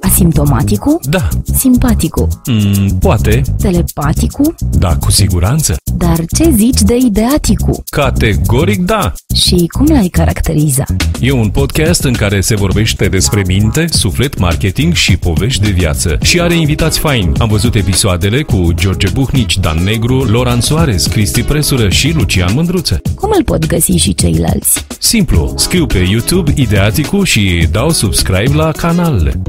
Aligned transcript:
Asimptomaticul? 0.00 1.00
Da, 1.10 1.28
Simpaticul? 1.54 2.28
mm, 2.50 2.98
poate, 2.98 3.42
Telepaticul? 3.58 4.54
da, 4.78 4.96
cu 4.96 5.10
siguranță. 5.10 5.76
Dar 6.00 6.24
ce 6.36 6.50
zici 6.50 6.80
de 6.80 6.96
ideaticul? 6.96 7.82
Categoric 7.90 8.80
da! 8.80 9.12
Și 9.34 9.66
cum 9.68 9.86
l-ai 9.86 10.08
caracteriza? 10.08 10.84
E 11.20 11.30
un 11.30 11.48
podcast 11.48 12.04
în 12.04 12.12
care 12.12 12.40
se 12.40 12.54
vorbește 12.54 13.08
despre 13.08 13.42
minte, 13.46 13.86
suflet, 13.90 14.38
marketing 14.38 14.94
și 14.94 15.16
povești 15.16 15.62
de 15.62 15.70
viață. 15.70 16.18
Și 16.22 16.40
are 16.40 16.54
invitați 16.54 16.98
faini. 16.98 17.32
Am 17.38 17.48
văzut 17.48 17.74
episoadele 17.74 18.42
cu 18.42 18.68
George 18.74 19.08
Buhnici, 19.08 19.58
Dan 19.58 19.82
Negru, 19.82 20.24
Loran 20.24 20.60
Soares, 20.60 21.06
Cristi 21.06 21.42
Presură 21.42 21.88
și 21.88 22.12
Lucian 22.14 22.54
Mândruță. 22.54 23.00
Cum 23.14 23.32
îl 23.36 23.44
pot 23.44 23.66
găsi 23.66 23.92
și 23.92 24.14
ceilalți? 24.14 24.86
Simplu, 24.98 25.52
scriu 25.56 25.86
pe 25.86 25.98
YouTube 25.98 26.52
Ideaticul 26.54 27.24
și 27.24 27.66
dau 27.70 27.90
subscribe 27.90 28.54
la 28.54 28.70
canalele. 28.72 29.42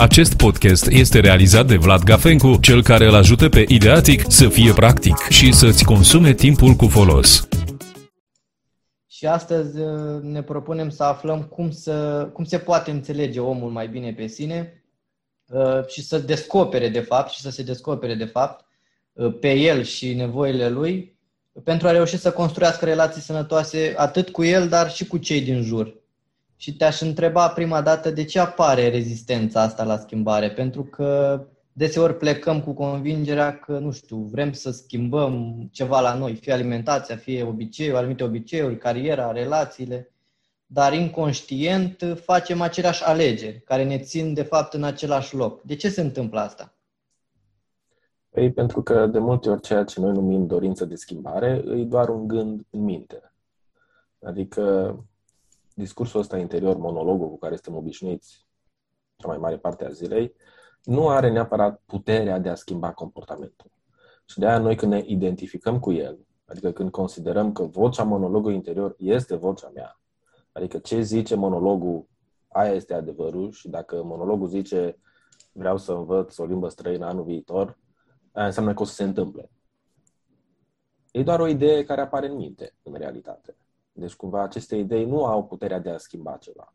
Acest 0.00 0.34
podcast 0.34 0.86
este 0.86 1.20
realizat 1.20 1.66
de 1.66 1.76
Vlad 1.76 2.02
Gafencu, 2.02 2.58
cel 2.60 2.82
care 2.82 3.06
îl 3.06 3.14
ajută 3.14 3.48
pe 3.48 3.64
Ideatic 3.68 4.24
să 4.28 4.48
fie 4.48 4.72
practic 4.72 5.16
și 5.28 5.52
să-ți 5.70 5.84
consume 5.84 6.34
timpul 6.34 6.72
cu 6.72 6.86
folos. 6.86 7.48
Și 9.06 9.26
astăzi 9.26 9.78
uh, 9.78 10.22
ne 10.22 10.42
propunem 10.42 10.90
să 10.90 11.02
aflăm 11.02 11.42
cum, 11.42 11.70
să, 11.70 12.28
cum 12.32 12.44
se 12.44 12.58
poate 12.58 12.90
înțelege 12.90 13.40
omul 13.40 13.70
mai 13.70 13.88
bine 13.88 14.12
pe 14.12 14.26
sine 14.26 14.84
uh, 15.46 15.86
și 15.86 16.02
să 16.02 16.18
descopere 16.18 16.88
de 16.88 17.00
fapt 17.00 17.30
și 17.30 17.40
să 17.40 17.50
se 17.50 17.62
descopere 17.62 18.14
de 18.14 18.24
fapt 18.24 18.64
uh, 19.12 19.34
pe 19.40 19.52
el 19.52 19.82
și 19.82 20.14
nevoile 20.14 20.68
lui 20.68 21.18
pentru 21.64 21.88
a 21.88 21.90
reuși 21.90 22.18
să 22.18 22.32
construiască 22.32 22.84
relații 22.84 23.22
sănătoase 23.22 23.94
atât 23.96 24.30
cu 24.30 24.44
el, 24.44 24.68
dar 24.68 24.90
și 24.90 25.06
cu 25.06 25.16
cei 25.16 25.40
din 25.40 25.62
jur. 25.62 25.94
Și 26.56 26.74
te-aș 26.74 27.00
întreba 27.00 27.48
prima 27.48 27.80
dată 27.80 28.10
de 28.10 28.24
ce 28.24 28.38
apare 28.38 28.88
rezistența 28.88 29.62
asta 29.62 29.84
la 29.84 29.98
schimbare, 29.98 30.50
pentru 30.50 30.82
că 30.82 31.40
deseori 31.80 32.16
plecăm 32.16 32.62
cu 32.62 32.72
convingerea 32.72 33.58
că, 33.58 33.78
nu 33.78 33.90
știu, 33.90 34.16
vrem 34.16 34.52
să 34.52 34.70
schimbăm 34.70 35.68
ceva 35.72 36.00
la 36.00 36.14
noi, 36.14 36.34
fie 36.34 36.52
alimentația, 36.52 37.16
fie 37.16 37.42
obiceiuri, 37.42 37.98
anumite 37.98 38.24
obiceiuri, 38.24 38.78
cariera, 38.78 39.32
relațiile, 39.32 40.12
dar 40.66 40.92
inconștient 40.92 42.04
facem 42.22 42.60
aceleași 42.60 43.04
alegeri 43.04 43.60
care 43.60 43.84
ne 43.84 43.98
țin 43.98 44.34
de 44.34 44.42
fapt 44.42 44.72
în 44.72 44.84
același 44.84 45.34
loc. 45.34 45.62
De 45.62 45.74
ce 45.74 45.88
se 45.88 46.00
întâmplă 46.00 46.40
asta? 46.40 46.74
Păi 48.30 48.52
pentru 48.52 48.82
că 48.82 49.06
de 49.06 49.18
multe 49.18 49.50
ori 49.50 49.60
ceea 49.60 49.84
ce 49.84 50.00
noi 50.00 50.12
numim 50.12 50.46
dorință 50.46 50.84
de 50.84 50.94
schimbare 50.94 51.64
e 51.66 51.84
doar 51.84 52.08
un 52.08 52.26
gând 52.26 52.66
în 52.70 52.80
minte. 52.80 53.32
Adică 54.22 54.94
discursul 55.74 56.20
ăsta 56.20 56.38
interior, 56.38 56.76
monologul 56.76 57.28
cu 57.28 57.38
care 57.38 57.54
suntem 57.54 57.76
obișnuiți 57.76 58.46
cea 59.16 59.28
mai 59.28 59.38
mare 59.38 59.56
parte 59.56 59.84
a 59.84 59.90
zilei, 59.90 60.34
nu 60.84 61.08
are 61.08 61.30
neapărat 61.30 61.82
puterea 61.86 62.38
de 62.38 62.48
a 62.48 62.54
schimba 62.54 62.92
comportamentul. 62.92 63.70
Și 64.24 64.38
de 64.38 64.46
aia 64.46 64.58
noi 64.58 64.76
când 64.76 64.92
ne 64.92 65.02
identificăm 65.06 65.78
cu 65.78 65.92
el, 65.92 66.18
adică 66.44 66.72
când 66.72 66.90
considerăm 66.90 67.52
că 67.52 67.64
vocea 67.64 68.02
monologului 68.02 68.56
interior 68.56 68.94
este 68.98 69.36
vocea 69.36 69.70
mea, 69.74 70.00
adică 70.52 70.78
ce 70.78 71.00
zice 71.00 71.34
monologul, 71.34 72.06
aia 72.48 72.72
este 72.72 72.94
adevărul 72.94 73.50
și 73.52 73.68
dacă 73.68 74.02
monologul 74.02 74.48
zice 74.48 74.98
vreau 75.52 75.76
să 75.76 75.92
învăț 75.92 76.38
o 76.38 76.44
limbă 76.44 76.68
străină 76.68 77.06
anul 77.06 77.24
viitor, 77.24 77.78
aia 78.32 78.46
înseamnă 78.46 78.74
că 78.74 78.82
o 78.82 78.84
să 78.84 78.94
se 78.94 79.02
întâmple. 79.02 79.50
E 81.10 81.22
doar 81.22 81.40
o 81.40 81.46
idee 81.46 81.84
care 81.84 82.00
apare 82.00 82.28
în 82.28 82.36
minte, 82.36 82.74
în 82.82 82.94
realitate. 82.94 83.56
Deci, 83.92 84.14
cumva, 84.14 84.42
aceste 84.42 84.76
idei 84.76 85.04
nu 85.04 85.24
au 85.24 85.46
puterea 85.46 85.78
de 85.78 85.90
a 85.90 85.98
schimba 85.98 86.36
ceva. 86.36 86.74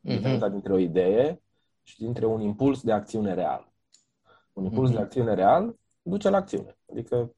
Diferența 0.00 0.48
dintre 0.48 0.72
o 0.72 0.78
idee 0.78 1.42
și 1.84 1.98
dintre 1.98 2.26
un 2.26 2.40
impuls 2.40 2.82
de 2.82 2.92
acțiune 2.92 3.34
real. 3.34 3.72
Un 4.52 4.64
impuls 4.64 4.90
de 4.90 4.98
acțiune 4.98 5.34
real 5.34 5.78
duce 6.02 6.28
la 6.28 6.36
acțiune. 6.36 6.78
Adică 6.90 7.34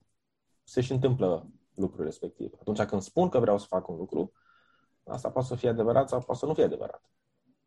se 0.64 0.80
și 0.80 0.92
întâmplă 0.92 1.50
lucrul 1.74 2.04
respectiv. 2.04 2.52
Atunci 2.60 2.82
când 2.82 3.02
spun 3.02 3.28
că 3.28 3.38
vreau 3.38 3.58
să 3.58 3.66
fac 3.68 3.88
un 3.88 3.96
lucru, 3.96 4.32
asta 5.04 5.30
poate 5.30 5.48
să 5.48 5.54
fie 5.54 5.68
adevărat 5.68 6.08
sau 6.08 6.20
poate 6.20 6.40
să 6.40 6.46
nu 6.46 6.54
fie 6.54 6.64
adevărat. 6.64 7.10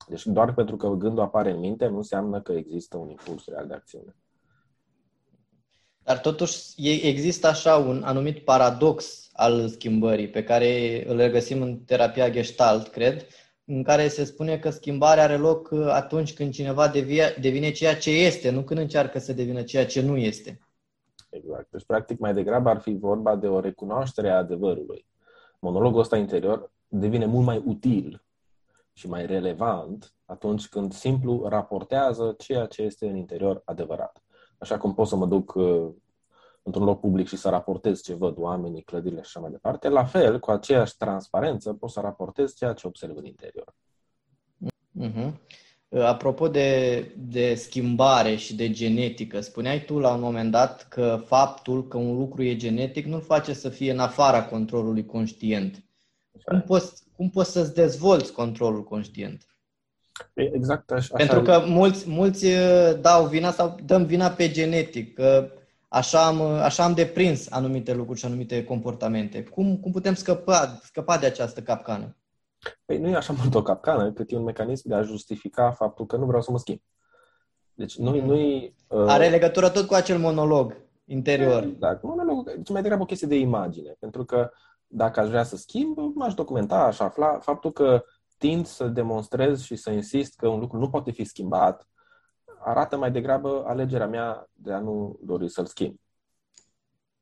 Deci 0.07 0.25
doar 0.25 0.53
pentru 0.53 0.75
că 0.75 0.87
gândul 0.87 1.23
apare 1.23 1.51
în 1.51 1.59
minte 1.59 1.87
nu 1.87 1.97
înseamnă 1.97 2.41
că 2.41 2.51
există 2.51 2.97
un 2.97 3.09
impuls 3.09 3.45
real 3.45 3.67
de 3.67 3.73
acțiune. 3.73 4.15
Dar 6.03 6.19
totuși 6.19 6.73
există 7.07 7.47
așa 7.47 7.77
un 7.77 8.03
anumit 8.03 8.43
paradox 8.43 9.29
al 9.33 9.67
schimbării 9.67 10.29
pe 10.29 10.43
care 10.43 11.03
îl 11.07 11.17
regăsim 11.17 11.61
în 11.61 11.79
terapia 11.79 12.29
Gestalt, 12.29 12.87
cred, 12.87 13.27
în 13.71 13.83
care 13.83 14.07
se 14.07 14.23
spune 14.23 14.57
că 14.57 14.69
schimbarea 14.69 15.23
are 15.23 15.37
loc 15.37 15.71
atunci 15.71 16.33
când 16.33 16.53
cineva 16.53 16.91
devine 17.39 17.71
ceea 17.71 17.95
ce 17.95 18.09
este, 18.09 18.49
nu 18.49 18.63
când 18.63 18.79
încearcă 18.79 19.19
să 19.19 19.33
devină 19.33 19.61
ceea 19.61 19.85
ce 19.85 20.01
nu 20.01 20.17
este. 20.17 20.59
Exact. 21.29 21.67
Deci, 21.71 21.85
practic, 21.85 22.19
mai 22.19 22.33
degrabă 22.33 22.69
ar 22.69 22.79
fi 22.79 22.93
vorba 22.93 23.35
de 23.35 23.47
o 23.47 23.59
recunoaștere 23.59 24.29
a 24.29 24.37
adevărului. 24.37 25.05
Monologul 25.59 25.99
ăsta 25.99 26.17
interior 26.17 26.71
devine 26.87 27.25
mult 27.25 27.45
mai 27.45 27.63
util 27.65 28.23
și 28.93 29.07
mai 29.07 29.25
relevant 29.25 30.13
atunci 30.25 30.67
când 30.67 30.93
simplu 30.93 31.45
raportează 31.47 32.35
ceea 32.37 32.65
ce 32.65 32.81
este 32.81 33.07
în 33.07 33.15
interior 33.15 33.61
adevărat. 33.65 34.23
Așa 34.57 34.77
cum 34.77 34.93
pot 34.93 35.07
să 35.07 35.15
mă 35.15 35.25
duc 35.25 35.53
uh, 35.55 35.87
într-un 36.69 36.85
loc 36.85 36.99
public 36.99 37.27
și 37.27 37.37
să 37.37 37.49
raportez 37.49 38.01
ce 38.01 38.13
văd 38.13 38.37
oamenii, 38.37 38.81
clădirile 38.81 39.21
și 39.21 39.27
așa 39.27 39.39
mai 39.39 39.51
departe, 39.51 39.89
la 39.89 40.05
fel, 40.05 40.39
cu 40.39 40.51
aceeași 40.51 40.97
transparență, 40.97 41.73
pot 41.73 41.89
să 41.89 41.99
raportez 41.99 42.55
ceea 42.55 42.73
ce 42.73 42.87
observ 42.87 43.17
în 43.17 43.25
interior. 43.25 43.73
Uh-huh. 45.01 45.31
Apropo 45.89 46.47
de, 46.47 47.11
de 47.17 47.55
schimbare 47.55 48.35
și 48.35 48.55
de 48.55 48.69
genetică, 48.69 49.39
spuneai 49.39 49.83
tu 49.85 49.99
la 49.99 50.13
un 50.13 50.19
moment 50.19 50.51
dat 50.51 50.87
că 50.87 51.21
faptul 51.25 51.87
că 51.87 51.97
un 51.97 52.17
lucru 52.17 52.43
e 52.43 52.55
genetic 52.55 53.05
nu-l 53.05 53.21
face 53.21 53.53
să 53.53 53.69
fie 53.69 53.91
în 53.91 53.99
afara 53.99 54.45
controlului 54.45 55.05
conștient. 55.05 55.83
Cum 56.43 56.61
poți, 56.61 57.03
cum 57.15 57.29
poți 57.29 57.51
să-ți 57.51 57.73
dezvolți 57.73 58.31
controlul 58.31 58.83
conștient? 58.83 59.47
Exact 60.33 60.91
așa. 60.91 61.15
Pentru 61.15 61.41
că 61.41 61.63
mulți, 61.67 62.09
mulți 62.09 62.45
dau 63.01 63.27
vina 63.27 63.51
sau 63.51 63.75
dăm 63.85 64.05
vina 64.05 64.29
pe 64.29 64.51
genetic, 64.51 65.13
că 65.13 65.51
așa 65.89 66.25
am, 66.25 66.41
așa 66.41 66.83
am 66.83 66.93
deprins 66.93 67.51
anumite 67.51 67.93
lucruri 67.93 68.19
și 68.19 68.25
anumite 68.25 68.63
comportamente. 68.63 69.43
Cum, 69.43 69.77
cum 69.77 69.91
putem 69.91 70.13
scăpa, 70.13 70.79
scăpa 70.83 71.17
de 71.17 71.25
această 71.25 71.61
capcană? 71.61 72.17
Păi 72.85 72.97
nu 72.97 73.07
e 73.07 73.15
așa 73.15 73.33
mult 73.33 73.55
o 73.55 73.61
capcană, 73.61 74.11
cât 74.11 74.31
e 74.31 74.35
un 74.35 74.43
mecanism 74.43 74.87
de 74.87 74.95
a 74.95 75.01
justifica 75.01 75.71
faptul 75.71 76.05
că 76.05 76.17
nu 76.17 76.25
vreau 76.25 76.41
să 76.41 76.51
mă 76.51 76.57
schimb. 76.57 76.79
Deci 77.73 77.97
nu 77.97 78.25
nu 78.25 78.33
uh... 78.87 79.07
Are 79.07 79.29
legătură 79.29 79.69
tot 79.69 79.87
cu 79.87 79.93
acel 79.93 80.19
monolog 80.19 80.75
interior. 81.05 81.63
Da, 81.63 81.99
monolog, 82.01 82.47
e 82.47 82.71
mai 82.71 82.81
degrabă 82.81 83.03
o 83.03 83.05
chestie 83.05 83.27
de 83.27 83.35
imagine. 83.35 83.95
Pentru 83.99 84.25
că 84.25 84.51
dacă 84.87 85.19
aș 85.19 85.27
vrea 85.27 85.43
să 85.43 85.57
schimb, 85.57 85.97
m-aș 86.13 86.33
documenta, 86.33 86.83
aș 86.83 86.99
afla 86.99 87.39
faptul 87.39 87.71
că 87.71 88.03
tind 88.37 88.65
să 88.65 88.87
demonstrez 88.87 89.61
și 89.61 89.75
să 89.75 89.91
insist 89.91 90.35
că 90.35 90.47
un 90.47 90.59
lucru 90.59 90.77
nu 90.77 90.89
poate 90.89 91.11
fi 91.11 91.23
schimbat, 91.23 91.87
arată 92.59 92.97
mai 92.97 93.11
degrabă 93.11 93.63
alegerea 93.65 94.07
mea 94.07 94.49
de 94.53 94.71
a 94.71 94.79
nu 94.79 95.19
dori 95.21 95.49
să-l 95.49 95.65
schimb. 95.65 95.99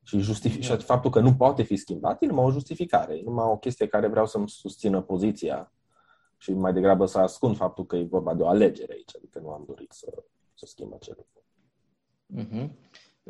Și, 0.04 0.20
justific- 0.20 0.62
și 0.62 0.76
faptul 0.76 1.12
că 1.12 1.20
nu 1.20 1.36
poate 1.36 1.64
fi 1.64 1.76
schimbat 1.76 2.22
e 2.22 2.26
numai 2.26 2.46
o 2.46 2.52
justificare, 2.52 3.16
e 3.16 3.24
numai 3.24 3.46
o 3.46 3.58
chestie 3.58 3.88
care 3.88 4.08
vreau 4.08 4.26
să-mi 4.26 4.50
susțină 4.50 5.02
poziția 5.02 5.72
și 6.38 6.52
mai 6.52 6.74
degrabă 6.74 7.06
să 7.06 7.18
ascund 7.18 7.56
faptul 7.56 7.86
că 7.86 7.96
e 7.96 8.04
vorba 8.04 8.34
de 8.34 8.44
o 8.44 8.48
alegere 8.48 8.94
aici, 8.94 9.16
adică 9.16 9.40
nu 9.40 9.50
am 9.50 9.64
dorit 9.68 9.92
să, 9.92 10.24
să 10.54 10.66
schimb 10.66 10.94
acel 10.94 11.16
lucru. 11.18 11.44
Uh-huh. 12.36 12.70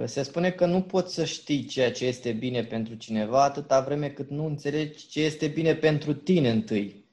Se 0.06 0.24
spune 0.24 0.52
că 0.52 0.66
nu 0.66 0.82
poți 0.82 1.14
să 1.14 1.26
știi 1.26 1.66
ceea 1.66 1.92
ce 1.92 2.06
este 2.06 2.32
bine 2.32 2.64
pentru 2.64 2.96
cineva 2.96 3.44
atâta 3.44 3.82
vreme 3.82 4.10
cât 4.10 4.30
nu 4.30 4.46
înțelegi 4.46 5.08
ce 5.08 5.22
este 5.22 5.48
bine 5.48 5.76
pentru 5.76 6.14
tine 6.14 6.50
întâi. 6.50 7.07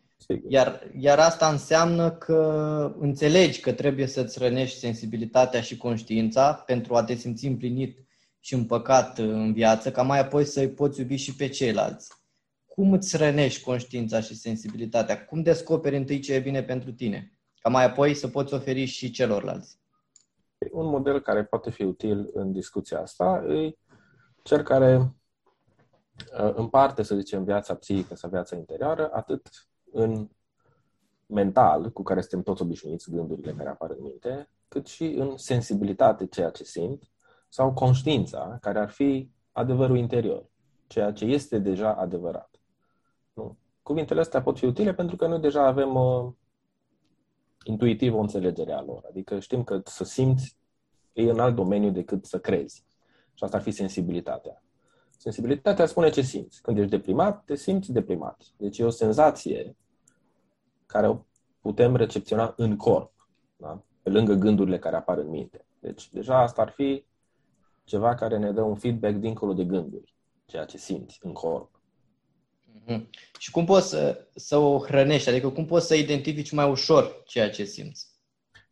Iar, 0.48 0.90
iar 0.98 1.18
asta 1.18 1.48
înseamnă 1.48 2.10
că 2.10 2.94
înțelegi 2.98 3.60
că 3.60 3.72
trebuie 3.72 4.06
să-ți 4.06 4.38
rănești 4.38 4.78
sensibilitatea 4.78 5.60
și 5.60 5.76
conștiința 5.76 6.52
pentru 6.54 6.94
a 6.94 7.04
te 7.04 7.14
simți 7.14 7.46
împlinit 7.46 7.98
și 8.40 8.54
împăcat 8.54 9.18
în 9.18 9.52
viață, 9.52 9.90
ca 9.90 10.02
mai 10.02 10.20
apoi 10.20 10.44
să-i 10.44 10.68
poți 10.68 11.00
iubi 11.00 11.14
și 11.14 11.36
pe 11.36 11.48
ceilalți. 11.48 12.12
Cum 12.66 12.92
îți 12.92 13.16
rănești 13.16 13.62
conștiința 13.62 14.20
și 14.20 14.34
sensibilitatea? 14.34 15.24
Cum 15.24 15.42
descoperi 15.42 15.96
întâi 15.96 16.20
ce 16.20 16.34
e 16.34 16.38
bine 16.38 16.62
pentru 16.62 16.92
tine? 16.92 17.32
Ca 17.60 17.68
mai 17.68 17.84
apoi 17.84 18.14
să 18.14 18.28
poți 18.28 18.54
oferi 18.54 18.84
și 18.84 19.10
celorlalți. 19.10 19.78
Un 20.72 20.86
model 20.86 21.20
care 21.20 21.44
poate 21.44 21.70
fi 21.70 21.82
util 21.82 22.30
în 22.32 22.52
discuția 22.52 23.00
asta 23.00 23.44
e 23.48 23.76
cel 24.42 24.62
care 24.62 24.96
uh, 24.96 26.52
împarte, 26.54 27.02
să 27.02 27.16
zicem, 27.16 27.44
viața 27.44 27.74
psihică 27.74 28.14
sau 28.14 28.30
viața 28.30 28.56
interioară, 28.56 29.10
atât 29.12 29.48
în 29.94 30.28
mental, 31.26 31.92
cu 31.92 32.02
care 32.02 32.20
suntem 32.20 32.42
toți 32.42 32.62
obișnuiți, 32.62 33.10
gândurile 33.10 33.52
care 33.52 33.68
apar 33.68 33.90
în 33.90 34.02
minte, 34.02 34.48
cât 34.68 34.86
și 34.86 35.04
în 35.04 35.36
sensibilitate, 35.36 36.26
ceea 36.26 36.50
ce 36.50 36.64
simt, 36.64 37.02
sau 37.48 37.72
conștiința, 37.72 38.58
care 38.60 38.78
ar 38.78 38.90
fi 38.90 39.30
adevărul 39.52 39.96
interior, 39.96 40.46
ceea 40.86 41.12
ce 41.12 41.24
este 41.24 41.58
deja 41.58 41.94
adevărat. 41.94 42.50
Nu? 43.32 43.56
cuvintele 43.84 44.20
astea 44.20 44.42
pot 44.42 44.58
fi 44.58 44.64
utile 44.64 44.94
pentru 44.94 45.16
că 45.16 45.26
noi 45.26 45.38
deja 45.38 45.66
avem 45.66 45.94
uh, 45.94 46.32
intuitiv 47.64 48.14
o 48.14 48.18
înțelegere 48.18 48.72
a 48.72 48.82
lor. 48.82 49.04
Adică 49.08 49.38
știm 49.38 49.64
că 49.64 49.80
să 49.84 50.04
simți 50.04 50.56
e 51.12 51.22
în 51.22 51.38
alt 51.38 51.54
domeniu 51.54 51.90
decât 51.90 52.24
să 52.24 52.38
crezi. 52.38 52.84
Și 53.34 53.44
asta 53.44 53.56
ar 53.56 53.62
fi 53.62 53.70
sensibilitatea. 53.70 54.62
Sensibilitatea 55.18 55.86
spune 55.86 56.10
ce 56.10 56.22
simți. 56.22 56.62
Când 56.62 56.78
ești 56.78 56.90
deprimat, 56.90 57.44
te 57.44 57.54
simți 57.54 57.92
deprimat. 57.92 58.42
Deci 58.56 58.78
e 58.78 58.84
o 58.84 58.90
senzație 58.90 59.76
care 60.86 61.08
o 61.08 61.18
putem 61.60 61.96
recepționa 61.96 62.54
în 62.56 62.76
corp, 62.76 63.28
da? 63.56 63.82
pe 64.02 64.10
lângă 64.10 64.34
gândurile 64.34 64.78
care 64.78 64.96
apar 64.96 65.18
în 65.18 65.28
minte. 65.28 65.66
Deci 65.80 66.10
deja 66.10 66.40
asta 66.40 66.62
ar 66.62 66.70
fi 66.70 67.04
ceva 67.84 68.14
care 68.14 68.38
ne 68.38 68.52
dă 68.52 68.62
un 68.62 68.74
feedback 68.74 69.14
dincolo 69.14 69.52
de 69.52 69.64
gânduri, 69.64 70.14
ceea 70.44 70.64
ce 70.64 70.78
simți 70.78 71.18
în 71.22 71.32
corp. 71.32 71.80
Mm-hmm. 72.84 73.10
Și 73.38 73.50
cum 73.50 73.64
poți 73.64 73.88
să, 73.88 74.26
să 74.34 74.56
o 74.56 74.78
hrănești? 74.78 75.28
Adică 75.28 75.50
cum 75.50 75.64
poți 75.64 75.86
să 75.86 75.94
identifici 75.94 76.52
mai 76.52 76.70
ușor 76.70 77.22
ceea 77.26 77.50
ce 77.50 77.64
simți? 77.64 78.12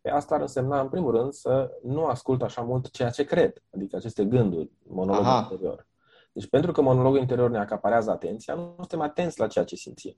Pe 0.01 0.11
asta 0.11 0.35
ar 0.35 0.41
însemna, 0.41 0.81
în 0.81 0.89
primul 0.89 1.17
rând, 1.17 1.33
să 1.33 1.71
nu 1.83 2.05
ascult 2.05 2.43
așa 2.43 2.63
mult 2.63 2.91
ceea 2.91 3.11
ce 3.11 3.25
cred, 3.25 3.63
adică 3.75 3.97
aceste 3.97 4.25
gânduri, 4.25 4.71
monologul 4.87 5.27
Aha. 5.27 5.49
interior. 5.51 5.87
Deci 6.33 6.49
pentru 6.49 6.73
că 6.73 6.83
monologul 6.83 7.19
interior 7.19 7.51
ne 7.51 7.59
acaparează 7.59 8.11
atenția, 8.11 8.55
nu 8.55 8.75
suntem 8.77 9.01
atenți 9.01 9.41
la 9.41 9.47
ceea 9.47 9.65
ce 9.65 9.77
simțim. 9.77 10.17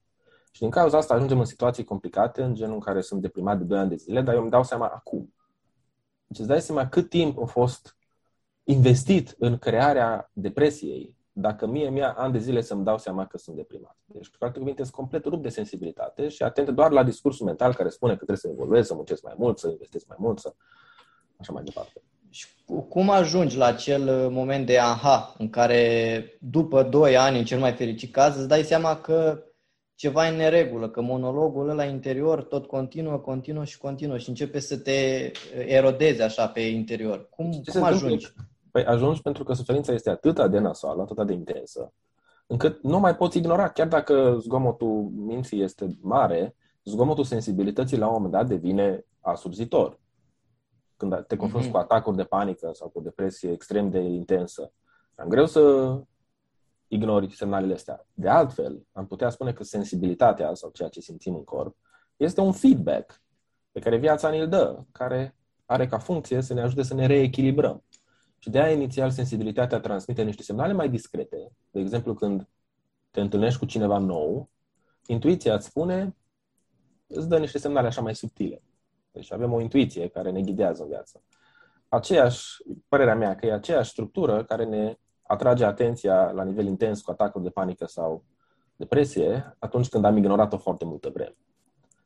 Și 0.55 0.61
din 0.61 0.71
cauza 0.71 0.97
asta 0.97 1.15
ajungem 1.15 1.39
în 1.39 1.45
situații 1.45 1.85
complicate, 1.85 2.43
în 2.43 2.55
genul 2.55 2.75
în 2.75 2.81
care 2.81 3.01
sunt 3.01 3.21
deprimat 3.21 3.59
de 3.59 3.65
2 3.65 3.79
ani 3.79 3.89
de 3.89 3.97
zile, 3.97 4.21
dar 4.21 4.35
eu 4.35 4.41
îmi 4.41 4.51
dau 4.51 4.62
seama 4.62 4.87
acum. 4.87 5.35
Deci 6.27 6.39
îți 6.39 6.49
dai 6.49 6.61
seama 6.61 6.89
cât 6.89 7.09
timp 7.09 7.39
a 7.43 7.45
fost 7.45 7.97
investit 8.65 9.35
în 9.39 9.59
crearea 9.59 10.31
depresiei, 10.33 11.17
dacă 11.33 11.67
mie 11.67 11.89
mi-a 11.89 12.12
ani 12.12 12.33
de 12.33 12.39
zile 12.39 12.61
să-mi 12.61 12.85
dau 12.85 12.99
seama 12.99 13.27
că 13.27 13.39
sunt 13.39 13.56
deprimat. 13.56 13.97
Deci, 14.05 14.29
cu 14.29 14.45
alte 14.45 14.59
cuvinte, 14.59 14.83
sunt 14.83 14.95
complet 14.95 15.25
rupt 15.25 15.43
de 15.43 15.49
sensibilitate 15.49 16.29
și 16.29 16.43
atent 16.43 16.69
doar 16.69 16.91
la 16.91 17.03
discursul 17.03 17.47
mental 17.47 17.75
care 17.75 17.89
spune 17.89 18.11
că 18.11 18.17
trebuie 18.17 18.37
să 18.37 18.49
evoluez, 18.49 18.87
să 18.87 18.95
muncesc 18.95 19.23
mai 19.23 19.35
mult, 19.37 19.59
să 19.59 19.69
investesc 19.69 20.06
mai 20.06 20.17
mult, 20.21 20.39
să... 20.39 20.55
așa 21.37 21.53
mai 21.53 21.62
departe. 21.62 22.03
Și 22.31 22.47
cum 22.89 23.11
ajungi 23.11 23.56
la 23.56 23.67
acel 23.67 24.31
moment 24.31 24.67
de 24.67 24.79
aha, 24.79 25.35
în 25.39 25.51
care 25.51 26.25
după 26.41 26.83
2 26.83 27.17
ani, 27.17 27.39
în 27.39 27.45
cel 27.45 27.59
mai 27.59 27.73
fericit 27.73 28.12
caz, 28.12 28.37
îți 28.37 28.49
dai 28.49 28.62
seama 28.62 29.01
că 29.01 29.45
ceva 30.05 30.27
e 30.27 30.31
în 30.31 30.37
neregulă, 30.37 30.89
că 30.89 31.01
monologul 31.01 31.69
ăla 31.69 31.85
interior 31.85 32.43
tot 32.43 32.67
continuă, 32.67 33.19
continuă 33.19 33.65
și 33.65 33.79
continuă 33.79 34.19
și 34.19 34.29
începe 34.29 34.59
să 34.59 34.79
te 34.79 35.31
erodeze 35.67 36.23
așa 36.23 36.49
pe 36.49 36.61
interior. 36.61 37.29
Cum, 37.29 37.51
cum 37.73 37.83
ajungi? 37.83 38.33
Păi 38.71 38.85
ajungi 38.85 39.23
pentru 39.23 39.45
că 39.45 39.53
suferința 39.53 39.93
este 39.93 40.11
atât 40.11 40.51
de 40.51 40.59
nasoală, 40.59 41.03
atât 41.03 41.27
de 41.27 41.33
intensă, 41.33 41.93
încât 42.47 42.83
nu 42.83 42.99
mai 42.99 43.17
poți 43.17 43.39
ignora, 43.39 43.69
chiar 43.69 43.89
dacă 43.89 44.37
zgomotul 44.41 45.11
minții 45.15 45.62
este 45.62 45.97
mare, 46.01 46.56
zgomotul 46.85 47.25
sensibilității 47.25 47.99
la 47.99 48.06
un 48.06 48.12
moment 48.12 48.33
dat 48.33 48.47
devine 48.47 49.05
asurzitor. 49.21 50.01
Când 50.97 51.25
te 51.27 51.37
confrunți 51.37 51.69
mm-hmm. 51.69 51.73
cu 51.73 51.77
atacuri 51.77 52.17
de 52.17 52.25
panică 52.25 52.71
sau 52.73 52.89
cu 52.89 53.01
depresie 53.01 53.51
extrem 53.51 53.91
de 53.91 53.99
intensă, 53.99 54.73
am 55.15 55.29
greu 55.29 55.47
să 55.47 55.95
ignori 56.94 57.35
semnalele 57.35 57.75
astea. 57.75 58.06
De 58.12 58.29
altfel, 58.29 58.87
am 58.93 59.06
putea 59.06 59.31
spune 59.31 59.52
că 59.52 59.64
sensibilitatea 59.64 60.55
sau 60.55 60.70
ceea 60.70 60.88
ce 60.88 61.00
simțim 61.00 61.35
în 61.35 61.44
corp 61.44 61.76
este 62.17 62.41
un 62.41 62.52
feedback 62.52 63.23
pe 63.73 63.81
care 63.81 63.96
viața 63.96 64.31
ne-l 64.31 64.49
dă, 64.49 64.82
care 64.93 65.37
are 65.67 65.87
ca 65.87 65.99
funcție 65.99 66.41
să 66.41 66.55
ne 66.55 66.61
ajute 66.61 66.82
să 66.82 66.94
ne 66.94 67.06
reechilibrăm. 67.06 67.85
Și 68.38 68.50
de 68.50 68.61
aia 68.61 68.73
inițial 68.73 69.11
sensibilitatea 69.11 69.81
transmite 69.81 70.23
niște 70.23 70.43
semnale 70.43 70.73
mai 70.73 70.88
discrete. 70.88 71.52
De 71.70 71.81
exemplu, 71.81 72.14
când 72.14 72.49
te 73.11 73.20
întâlnești 73.20 73.58
cu 73.58 73.64
cineva 73.64 73.99
nou, 73.99 74.50
intuiția 75.06 75.55
îți 75.55 75.67
spune, 75.67 76.17
îți 77.06 77.29
dă 77.29 77.38
niște 77.38 77.58
semnale 77.58 77.87
așa 77.87 78.00
mai 78.00 78.14
subtile. 78.14 78.62
Deci 79.12 79.32
avem 79.32 79.52
o 79.52 79.61
intuiție 79.61 80.08
care 80.08 80.31
ne 80.31 80.41
ghidează 80.41 80.82
în 80.82 80.88
viață. 80.88 81.23
Aceeași, 81.88 82.62
părerea 82.88 83.14
mea, 83.14 83.35
că 83.35 83.46
e 83.46 83.52
aceeași 83.52 83.91
structură 83.91 84.44
care 84.44 84.64
ne 84.64 84.96
atrage 85.34 85.64
atenția 85.64 86.31
la 86.31 86.44
nivel 86.44 86.66
intens 86.66 87.00
cu 87.00 87.10
atacuri 87.10 87.44
de 87.44 87.50
panică 87.50 87.86
sau 87.86 88.25
depresie 88.76 89.56
atunci 89.58 89.88
când 89.88 90.04
am 90.04 90.16
ignorat-o 90.16 90.56
foarte 90.56 90.84
multă 90.84 91.10
vreme. 91.14 91.36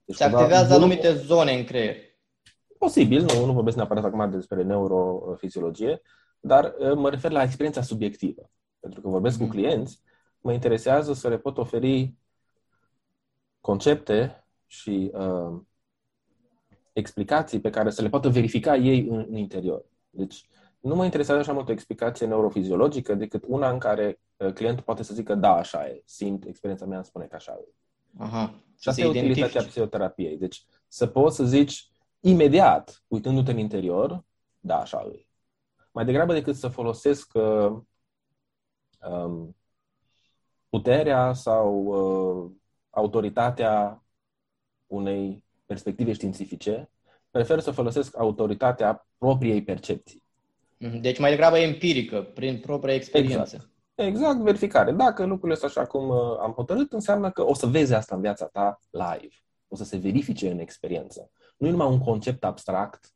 Deci, 0.05 0.17
Se 0.17 0.25
activează 0.25 0.75
anumite 0.75 1.15
zone 1.15 1.53
în 1.53 1.65
creier. 1.65 1.97
Posibil, 2.79 3.23
nu, 3.23 3.45
nu 3.45 3.53
vorbesc 3.53 3.77
neapărat 3.77 4.05
acum 4.05 4.31
despre 4.31 4.63
neurofiziologie, 4.63 6.03
dar 6.41 6.75
uh, 6.79 6.95
mă 6.95 7.11
refer 7.11 7.31
la 7.31 7.43
experiența 7.43 7.83
subiectivă. 7.83 8.51
Pentru 8.81 9.01
că 9.01 9.09
vorbesc 9.09 9.37
mm-hmm. 9.37 9.39
cu 9.39 9.45
mhm. 9.45 9.53
clienți, 9.53 10.03
mă 10.41 10.53
interesează 10.53 11.13
să 11.13 11.29
le 11.29 11.39
pot 11.39 11.59
oferi 11.59 12.15
concepte 13.61 14.45
și 14.67 15.11
uh, 15.15 15.61
explicații 16.93 17.61
pe 17.61 17.71
care 17.71 17.91
să 17.91 18.03
le 18.03 18.09
poată 18.09 18.29
verifica 18.29 18.77
ei 18.77 19.07
în, 19.09 19.27
în 19.29 19.37
interior. 19.37 19.85
Deci, 20.11 20.49
nu 20.81 20.95
mă 20.95 21.05
interesează 21.05 21.41
așa 21.41 21.53
mult 21.53 21.69
o 21.69 21.73
explicație 21.73 22.27
neurofiziologică 22.27 23.15
decât 23.15 23.45
una 23.47 23.71
în 23.71 23.79
care 23.79 24.21
uh, 24.37 24.53
clientul 24.53 24.85
poate 24.85 25.03
să 25.03 25.15
zică 25.15 25.35
da, 25.35 25.53
așa 25.53 25.87
e, 25.87 26.03
simt, 26.05 26.45
experiența 26.45 26.87
mea 26.87 26.97
îmi 26.97 27.07
spune 27.07 27.25
că 27.25 27.35
așa 27.35 27.59
e. 27.61 27.75
Aha. 28.17 28.55
Și 28.81 28.89
asta 28.89 29.01
e 29.01 29.07
utilitatea 29.07 29.63
psihoterapiei. 29.63 30.39
Deci 30.39 30.65
să 30.89 31.07
poți 31.07 31.37
să 31.37 31.45
zici 31.45 31.91
imediat, 32.21 33.03
uitându-te 33.07 33.51
în 33.51 33.59
interior, 33.59 34.25
da, 34.61 34.79
așa 34.79 35.09
e 35.13 35.29
mai 35.99 36.07
degrabă 36.07 36.33
decât 36.33 36.57
să 36.57 36.69
folosesc 36.69 37.33
uh, 37.35 37.79
um, 39.11 39.57
puterea 40.69 41.33
sau 41.33 41.85
uh, 41.85 42.51
autoritatea 42.91 44.03
unei 44.87 45.45
perspective 45.67 46.13
științifice, 46.13 46.91
prefer 47.31 47.61
să 47.61 47.71
folosesc 47.71 48.19
autoritatea 48.19 49.09
propriei 49.17 49.63
percepții. 49.63 50.23
Mhm. 50.79 51.01
Deci 51.01 51.19
mai 51.19 51.31
degrabă 51.31 51.59
empirică, 51.59 52.23
prin 52.23 52.59
propria 52.59 52.95
experiență. 52.95 53.55
Exact. 53.55 53.71
Exact, 53.95 54.39
verificare. 54.39 54.93
Dacă 54.93 55.25
lucrurile 55.25 55.59
sunt 55.59 55.71
așa 55.71 55.87
cum 55.87 56.09
uh, 56.09 56.39
am 56.41 56.53
hotărât, 56.53 56.93
înseamnă 56.93 57.31
că 57.31 57.47
o 57.47 57.55
să 57.55 57.67
vezi 57.67 57.95
asta 57.95 58.15
în 58.15 58.21
viața 58.21 58.47
ta 58.47 58.79
live. 58.91 59.35
O 59.69 59.77
să 59.77 59.85
se 59.85 59.97
verifice 59.97 60.51
în 60.51 60.59
experiență. 60.59 61.31
Nu 61.57 61.67
e 61.67 61.71
numai 61.71 61.87
un 61.87 61.99
concept 61.99 62.45
abstract 62.45 63.13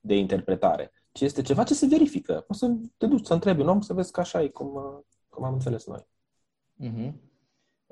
de 0.00 0.16
interpretare 0.16 0.92
ci 1.12 1.20
este 1.20 1.42
ceva 1.42 1.64
ce 1.64 1.74
se 1.74 1.86
verifică. 1.86 2.44
O 2.48 2.52
să 2.52 2.72
te 2.96 3.06
duci 3.06 3.26
să 3.26 3.32
întrebi 3.32 3.60
un 3.60 3.68
om 3.68 3.80
să 3.80 3.92
vezi 3.92 4.12
că 4.12 4.20
așa 4.20 4.42
e 4.42 4.48
cum, 4.48 4.70
cum 5.28 5.44
am 5.44 5.52
înțeles 5.52 5.86
noi. 5.86 6.06
Uh-huh. 6.84 7.12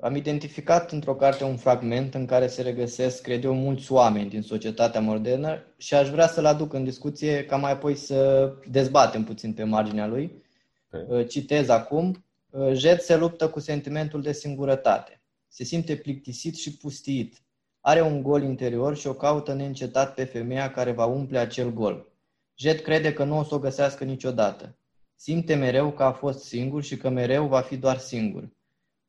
Am 0.01 0.15
identificat 0.15 0.91
într-o 0.91 1.15
carte 1.15 1.43
un 1.43 1.57
fragment 1.57 2.13
în 2.13 2.25
care 2.25 2.47
se 2.47 2.61
regăsesc, 2.61 3.21
cred 3.21 3.43
eu, 3.43 3.53
mulți 3.53 3.91
oameni 3.91 4.29
din 4.29 4.41
societatea 4.41 5.01
modernă 5.01 5.63
și 5.77 5.93
aș 5.93 6.09
vrea 6.09 6.27
să-l 6.27 6.45
aduc 6.45 6.73
în 6.73 6.83
discuție 6.83 7.45
ca 7.45 7.55
mai 7.55 7.71
apoi 7.71 7.95
să 7.95 8.51
dezbatem 8.69 9.23
puțin 9.23 9.53
pe 9.53 9.63
marginea 9.63 10.07
lui. 10.07 10.43
Okay. 10.91 11.19
Uh, 11.19 11.27
citez 11.27 11.69
acum. 11.69 12.25
Uh, 12.49 12.73
Jed 12.73 12.99
se 12.99 13.15
luptă 13.15 13.49
cu 13.49 13.59
sentimentul 13.59 14.21
de 14.21 14.31
singurătate. 14.31 15.21
Se 15.47 15.63
simte 15.63 15.95
plictisit 15.95 16.55
și 16.55 16.77
pustiit. 16.77 17.41
Are 17.79 18.01
un 18.01 18.21
gol 18.21 18.43
interior 18.43 18.95
și 18.95 19.07
o 19.07 19.13
caută 19.13 19.53
neîncetat 19.53 20.13
pe 20.13 20.23
femeia 20.23 20.71
care 20.71 20.91
va 20.91 21.05
umple 21.05 21.37
acel 21.37 21.73
gol. 21.73 22.11
Jet 22.55 22.81
crede 22.81 23.13
că 23.13 23.23
nu 23.23 23.37
o 23.37 23.43
să 23.43 23.55
o 23.55 23.59
găsească 23.59 24.03
niciodată. 24.03 24.75
Simte 25.15 25.55
mereu 25.55 25.91
că 25.91 26.03
a 26.03 26.11
fost 26.11 26.43
singur 26.43 26.83
și 26.83 26.97
că 26.97 27.09
mereu 27.09 27.47
va 27.47 27.61
fi 27.61 27.77
doar 27.77 27.97
singur. 27.97 28.49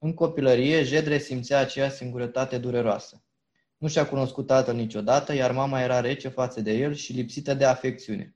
În 0.05 0.15
copilărie, 0.15 0.83
Jed 0.83 1.07
resimțea 1.07 1.59
aceea 1.59 1.91
singurătate 1.91 2.59
dureroasă. 2.59 3.23
Nu 3.79 3.89
și-a 3.89 4.07
cunoscut 4.07 4.47
tatăl 4.47 4.75
niciodată, 4.75 5.35
iar 5.35 5.53
mama 5.53 5.81
era 5.81 6.01
rece 6.01 6.29
față 6.29 6.61
de 6.61 6.73
el 6.73 6.95
și 6.95 7.13
lipsită 7.13 7.55
de 7.55 7.65
afecțiune. 7.65 8.35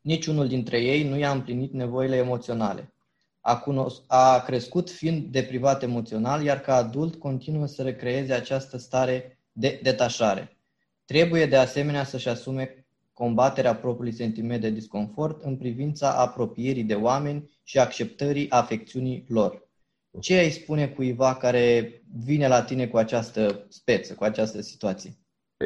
Niciunul 0.00 0.48
dintre 0.48 0.80
ei 0.80 1.08
nu 1.08 1.18
i-a 1.18 1.30
împlinit 1.30 1.72
nevoile 1.72 2.16
emoționale. 2.16 2.94
A, 3.40 3.60
cunos- 3.60 4.02
a 4.06 4.40
crescut 4.40 4.90
fiind 4.90 5.32
deprivat 5.32 5.82
emoțional, 5.82 6.42
iar 6.42 6.60
ca 6.60 6.74
adult 6.74 7.14
continuă 7.14 7.66
să 7.66 7.82
recreeze 7.82 8.32
această 8.32 8.76
stare 8.76 9.38
de 9.52 9.80
detașare. 9.82 10.56
Trebuie 11.04 11.46
de 11.46 11.56
asemenea 11.56 12.04
să-și 12.04 12.28
asume 12.28 12.86
combaterea 13.12 13.76
propriului 13.76 14.12
sentiment 14.12 14.60
de 14.60 14.70
disconfort 14.70 15.42
în 15.42 15.56
privința 15.56 16.14
apropierii 16.14 16.84
de 16.84 16.94
oameni 16.94 17.50
și 17.62 17.78
acceptării 17.78 18.50
afecțiunii 18.50 19.24
lor. 19.28 19.67
Ce 20.20 20.34
ai 20.34 20.50
spune 20.50 20.88
cuiva 20.88 21.36
care 21.36 22.02
vine 22.24 22.48
la 22.48 22.62
tine 22.62 22.88
cu 22.88 22.96
această 22.96 23.66
speță, 23.68 24.14
cu 24.14 24.24
această 24.24 24.60
situație? 24.60 25.18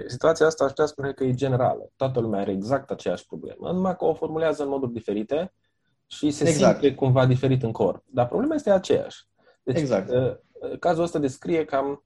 Situația 0.07 0.47
asta 0.47 0.65
aș 0.65 0.71
putea 0.71 0.87
spune 0.87 1.13
că 1.13 1.25
e 1.25 1.35
generală. 1.35 1.91
Toată 1.97 2.21
lumea 2.21 2.41
are 2.41 2.51
exact 2.51 2.91
aceeași 2.91 3.27
problemă, 3.27 3.73
numai 3.73 3.97
că 3.97 4.05
o 4.05 4.15
formulează 4.15 4.63
în 4.63 4.69
moduri 4.69 4.93
diferite 4.93 5.55
și 6.07 6.31
se 6.31 6.49
exact. 6.49 6.81
simte 6.81 6.95
cumva 6.95 7.27
diferit 7.27 7.63
în 7.63 7.73
corp. 7.73 8.05
Dar 8.07 8.29
problema 8.29 8.55
este 8.55 8.71
aceeași. 8.71 9.27
Deci, 9.63 9.79
exact. 9.79 10.11
Uh, 10.11 10.79
cazul 10.79 11.03
ăsta 11.03 11.19
descrie 11.19 11.65
cam 11.65 12.05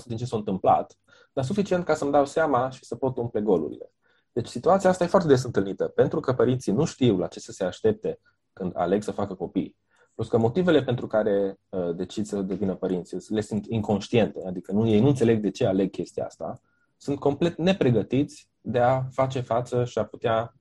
30-40% 0.00 0.04
din 0.04 0.16
ce 0.16 0.24
s-a 0.24 0.36
întâmplat 0.36 0.98
dar 1.34 1.44
suficient 1.44 1.84
ca 1.84 1.94
să-mi 1.94 2.12
dau 2.12 2.24
seama 2.24 2.70
și 2.70 2.84
să 2.84 2.96
pot 2.96 3.16
umple 3.16 3.40
golurile. 3.40 3.92
Deci 4.32 4.46
situația 4.46 4.90
asta 4.90 5.04
e 5.04 5.06
foarte 5.06 5.28
des 5.28 5.44
întâlnită, 5.44 5.88
pentru 5.88 6.20
că 6.20 6.32
părinții 6.32 6.72
nu 6.72 6.84
știu 6.84 7.18
la 7.18 7.26
ce 7.26 7.40
să 7.40 7.52
se 7.52 7.64
aștepte 7.64 8.20
când 8.52 8.72
aleg 8.76 9.02
să 9.02 9.10
facă 9.10 9.34
copii. 9.34 9.76
Plus 10.14 10.28
că 10.28 10.38
motivele 10.38 10.82
pentru 10.82 11.06
care 11.06 11.58
uh, 11.68 11.94
decid 11.96 12.26
să 12.26 12.42
devină 12.42 12.74
părinți 12.74 13.32
le 13.32 13.40
sunt 13.40 13.66
inconștiente, 13.66 14.46
adică 14.46 14.72
nu, 14.72 14.88
ei 14.88 15.00
nu 15.00 15.08
înțeleg 15.08 15.40
de 15.40 15.50
ce 15.50 15.66
aleg 15.66 15.90
chestia 15.90 16.24
asta, 16.24 16.60
sunt 16.96 17.18
complet 17.18 17.56
nepregătiți 17.56 18.48
de 18.60 18.78
a 18.78 19.02
face 19.02 19.40
față 19.40 19.84
și 19.84 19.98
a 19.98 20.04
putea 20.04 20.54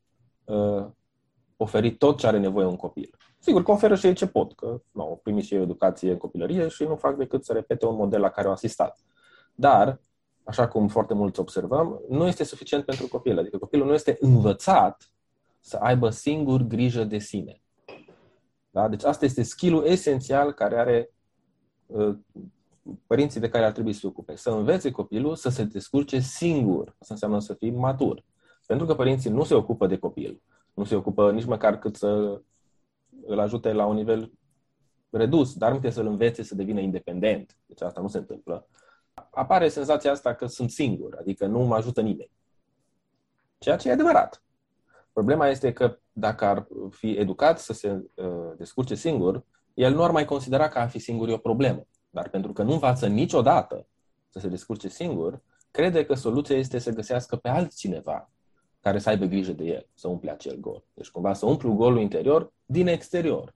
uh, 0.43 0.85
oferi 1.57 1.95
tot 1.95 2.17
ce 2.17 2.27
are 2.27 2.39
nevoie 2.39 2.65
un 2.65 2.75
copil. 2.75 3.17
Sigur 3.39 3.63
că 3.63 3.71
oferă 3.71 3.95
și 3.95 4.05
ei 4.05 4.13
ce 4.13 4.27
pot, 4.27 4.53
că 4.53 4.81
nu, 4.91 5.01
au 5.01 5.19
primit 5.23 5.43
și 5.43 5.53
ei 5.53 5.61
educație 5.61 6.11
în 6.11 6.17
copilărie 6.17 6.67
și 6.67 6.83
nu 6.83 6.95
fac 6.95 7.17
decât 7.17 7.45
să 7.45 7.53
repete 7.53 7.85
un 7.85 7.95
model 7.95 8.19
la 8.19 8.29
care 8.29 8.47
au 8.47 8.53
asistat. 8.53 8.99
Dar, 9.55 10.01
așa 10.43 10.67
cum 10.67 10.87
foarte 10.87 11.13
mulți 11.13 11.39
observăm, 11.39 12.01
nu 12.09 12.27
este 12.27 12.43
suficient 12.43 12.85
pentru 12.85 13.07
copil. 13.07 13.39
Adică 13.39 13.57
copilul 13.57 13.87
nu 13.87 13.93
este 13.93 14.17
învățat 14.19 15.11
să 15.59 15.77
aibă 15.77 16.09
singur 16.09 16.61
grijă 16.61 17.03
de 17.03 17.17
sine. 17.17 17.62
Da? 18.73 18.87
Deci 18.87 19.03
asta 19.03 19.25
este 19.25 19.43
skill 19.43 19.83
esențial 19.85 20.53
care 20.53 20.79
are 20.79 21.13
uh, 21.85 22.17
părinții 23.07 23.39
de 23.39 23.49
care 23.49 23.65
ar 23.65 23.71
trebui 23.71 23.93
să 23.93 23.99
se 23.99 24.07
ocupe. 24.07 24.35
Să 24.35 24.49
învețe 24.49 24.91
copilul 24.91 25.35
să 25.35 25.49
se 25.49 25.63
descurce 25.63 26.19
singur. 26.19 26.95
Asta 26.99 27.13
înseamnă 27.13 27.39
să 27.39 27.53
fii 27.53 27.71
matur. 27.71 28.23
Pentru 28.65 28.85
că 28.85 28.95
părinții 28.95 29.29
nu 29.29 29.43
se 29.43 29.53
ocupă 29.53 29.87
de 29.87 29.97
copil. 29.97 30.41
Nu 30.73 30.83
se 30.83 30.95
ocupă 30.95 31.31
nici 31.31 31.45
măcar 31.45 31.79
cât 31.79 31.95
să 31.95 32.41
îl 33.25 33.39
ajute 33.39 33.73
la 33.73 33.85
un 33.85 33.95
nivel 33.95 34.31
redus, 35.09 35.53
dar 35.55 35.77
nu 35.77 35.89
să-l 35.89 36.05
învețe 36.05 36.43
să 36.43 36.55
devină 36.55 36.79
independent. 36.79 37.57
Deci 37.65 37.81
asta 37.81 38.01
nu 38.01 38.07
se 38.07 38.17
întâmplă. 38.17 38.67
Apare 39.31 39.69
senzația 39.69 40.11
asta 40.11 40.33
că 40.33 40.45
sunt 40.45 40.69
singur, 40.69 41.15
adică 41.19 41.45
nu 41.45 41.59
mă 41.59 41.75
ajută 41.75 42.01
nimeni. 42.01 42.31
Ceea 43.57 43.77
ce 43.77 43.89
e 43.89 43.91
adevărat. 43.91 44.43
Problema 45.11 45.47
este 45.47 45.73
că 45.73 45.97
dacă 46.13 46.45
ar 46.45 46.67
fi 46.89 47.11
educat 47.11 47.59
să 47.59 47.73
se 47.73 47.91
uh, 47.91 48.25
descurce 48.57 48.95
singur, 48.95 49.43
el 49.73 49.93
nu 49.93 50.03
ar 50.03 50.11
mai 50.11 50.25
considera 50.25 50.67
că 50.67 50.79
a 50.79 50.87
fi 50.87 50.99
singur 50.99 51.29
e 51.29 51.33
o 51.33 51.37
problemă. 51.37 51.87
Dar 52.09 52.29
pentru 52.29 52.53
că 52.53 52.63
nu 52.63 52.71
învață 52.71 53.07
niciodată 53.07 53.87
să 54.29 54.39
se 54.39 54.47
descurce 54.47 54.87
singur, 54.87 55.41
crede 55.71 56.05
că 56.05 56.13
soluția 56.13 56.57
este 56.57 56.79
să 56.79 56.91
găsească 56.91 57.35
pe 57.35 57.49
altcineva 57.49 58.29
care 58.79 58.99
să 58.99 59.09
aibă 59.09 59.25
grijă 59.25 59.51
de 59.51 59.63
el, 59.63 59.87
să 59.93 60.07
umple 60.07 60.31
acel 60.31 60.59
gol. 60.59 60.83
Deci 60.93 61.09
cumva 61.09 61.33
să 61.33 61.45
umplu 61.45 61.73
golul 61.73 61.99
interior 61.99 62.53
din 62.65 62.87
exterior, 62.87 63.55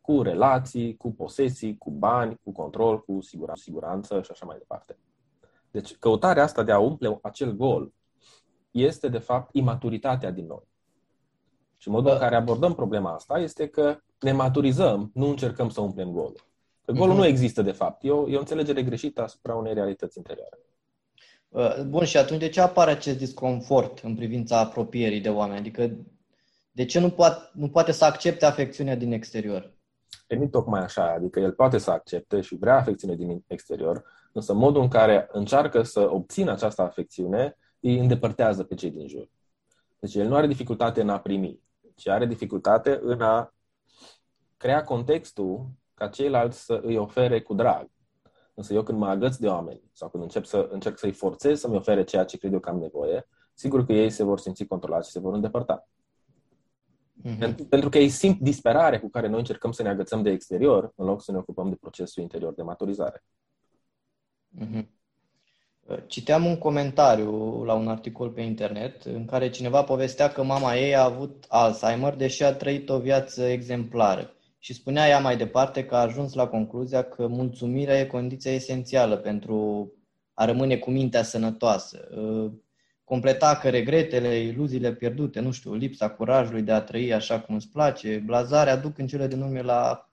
cu 0.00 0.22
relații, 0.22 0.96
cu 0.96 1.12
posesii, 1.12 1.78
cu 1.78 1.90
bani, 1.90 2.40
cu 2.42 2.52
control, 2.52 3.00
cu 3.00 3.20
siguranță 3.54 4.22
și 4.22 4.30
așa 4.30 4.46
mai 4.46 4.58
departe. 4.58 4.98
Deci 5.70 5.96
căutarea 5.96 6.42
asta 6.42 6.62
de 6.62 6.72
a 6.72 6.78
umple 6.78 7.18
acel 7.22 7.52
gol 7.52 7.92
este 8.70 9.08
de 9.08 9.18
fapt 9.18 9.54
imaturitatea 9.54 10.30
din 10.30 10.46
noi. 10.46 10.68
Și 11.82 11.88
modul 11.88 12.12
în 12.12 12.18
care 12.18 12.36
abordăm 12.36 12.74
problema 12.74 13.14
asta 13.14 13.38
este 13.38 13.66
că 13.66 13.98
ne 14.20 14.32
maturizăm, 14.32 15.10
nu 15.14 15.28
încercăm 15.28 15.68
să 15.68 15.80
umplem 15.80 16.10
golul. 16.10 16.40
Că 16.84 16.92
golul 16.92 17.14
uh-huh. 17.14 17.18
nu 17.18 17.26
există 17.26 17.62
de 17.62 17.72
fapt. 17.72 18.04
E 18.04 18.10
o, 18.10 18.28
e 18.28 18.36
o 18.36 18.38
înțelegere 18.38 18.82
greșită 18.82 19.22
asupra 19.22 19.54
unei 19.54 19.74
realități 19.74 20.18
interioare. 20.18 20.58
Uh, 21.48 21.82
bun, 21.86 22.04
și 22.04 22.16
atunci 22.16 22.40
de 22.40 22.48
ce 22.48 22.60
apare 22.60 22.90
acest 22.90 23.18
disconfort 23.18 23.98
în 23.98 24.14
privința 24.14 24.58
apropierii 24.58 25.20
de 25.20 25.28
oameni? 25.28 25.58
Adică 25.58 25.96
de 26.72 26.84
ce 26.84 27.00
nu 27.00 27.10
poate, 27.10 27.50
nu 27.52 27.68
poate 27.68 27.92
să 27.92 28.04
accepte 28.04 28.44
afecțiunea 28.44 28.96
din 28.96 29.12
exterior? 29.12 29.72
E 30.26 30.36
nu 30.36 30.46
tocmai 30.46 30.80
așa, 30.80 31.12
adică 31.16 31.40
el 31.40 31.52
poate 31.52 31.78
să 31.78 31.90
accepte 31.90 32.40
și 32.40 32.56
vrea 32.56 32.76
afecțiune 32.76 33.14
din 33.14 33.44
exterior, 33.46 34.04
însă 34.32 34.52
modul 34.52 34.82
în 34.82 34.88
care 34.88 35.28
încearcă 35.32 35.82
să 35.82 36.10
obțină 36.10 36.52
această 36.52 36.82
afecțiune 36.82 37.56
îi 37.80 37.98
îndepărtează 37.98 38.62
pe 38.62 38.74
cei 38.74 38.90
din 38.90 39.08
jur. 39.08 39.28
Deci 39.98 40.14
el 40.14 40.28
nu 40.28 40.34
are 40.34 40.46
dificultate 40.46 41.00
în 41.00 41.08
a 41.08 41.18
primi, 41.18 41.60
ci 42.02 42.08
are 42.08 42.26
dificultate 42.26 42.98
în 43.02 43.20
a 43.20 43.54
crea 44.56 44.84
contextul 44.84 45.70
ca 45.94 46.08
ceilalți 46.08 46.64
să 46.64 46.80
îi 46.82 46.96
ofere 46.96 47.40
cu 47.42 47.54
drag. 47.54 47.90
Însă 48.54 48.72
eu 48.74 48.82
când 48.82 48.98
mă 48.98 49.08
agăț 49.08 49.36
de 49.36 49.48
oameni 49.48 49.82
sau 49.92 50.08
când 50.08 50.22
încep 50.22 50.44
să, 50.44 50.68
încerc 50.70 50.98
să-i 50.98 51.12
forțez 51.12 51.60
să-mi 51.60 51.76
ofere 51.76 52.04
ceea 52.04 52.24
ce 52.24 52.38
cred 52.38 52.52
eu 52.52 52.60
că 52.60 52.68
am 52.68 52.78
nevoie, 52.78 53.28
sigur 53.54 53.84
că 53.84 53.92
ei 53.92 54.10
se 54.10 54.24
vor 54.24 54.38
simți 54.38 54.64
controlați 54.64 55.06
și 55.06 55.12
se 55.12 55.20
vor 55.20 55.34
îndepărta. 55.34 55.88
Mm-hmm. 57.24 57.38
Pentru, 57.38 57.64
pentru 57.64 57.88
că 57.88 57.98
ei 57.98 58.08
simt 58.08 58.40
disperare 58.40 58.98
cu 58.98 59.08
care 59.08 59.28
noi 59.28 59.38
încercăm 59.38 59.72
să 59.72 59.82
ne 59.82 59.88
agățăm 59.88 60.22
de 60.22 60.30
exterior, 60.30 60.92
în 60.96 61.06
loc 61.06 61.22
să 61.22 61.32
ne 61.32 61.38
ocupăm 61.38 61.68
de 61.68 61.76
procesul 61.80 62.22
interior 62.22 62.54
de 62.54 62.62
maturizare. 62.62 63.24
Mm-hmm. 64.60 64.86
Citeam 66.06 66.44
un 66.44 66.58
comentariu 66.58 67.62
la 67.64 67.74
un 67.74 67.88
articol 67.88 68.30
pe 68.30 68.40
internet 68.40 69.02
în 69.02 69.24
care 69.24 69.50
cineva 69.50 69.82
povestea 69.82 70.28
că 70.28 70.42
mama 70.42 70.76
ei 70.76 70.96
a 70.96 71.04
avut 71.04 71.44
Alzheimer, 71.48 72.14
deși 72.14 72.42
a 72.42 72.54
trăit 72.54 72.88
o 72.88 72.98
viață 72.98 73.42
exemplară. 73.42 74.32
Și 74.58 74.74
spunea 74.74 75.08
ea 75.08 75.18
mai 75.18 75.36
departe 75.36 75.84
că 75.84 75.94
a 75.94 76.00
ajuns 76.00 76.34
la 76.34 76.46
concluzia 76.46 77.02
că 77.02 77.26
mulțumirea 77.26 77.98
e 77.98 78.04
condiția 78.04 78.52
esențială 78.52 79.16
pentru 79.16 79.90
a 80.34 80.44
rămâne 80.44 80.76
cu 80.76 80.90
mintea 80.90 81.22
sănătoasă. 81.22 82.08
Uh, 82.16 82.52
completa 83.04 83.56
că 83.56 83.70
regretele, 83.70 84.38
iluziile 84.38 84.92
pierdute, 84.92 85.40
nu 85.40 85.50
știu, 85.50 85.74
lipsa 85.74 86.10
curajului 86.10 86.62
de 86.62 86.72
a 86.72 86.80
trăi 86.80 87.12
așa 87.12 87.40
cum 87.40 87.54
îți 87.54 87.68
place, 87.68 88.22
blazarea 88.26 88.76
duc 88.76 88.98
în 88.98 89.06
cele 89.06 89.26
din 89.26 89.42
urmă 89.42 89.60
la, 89.60 90.10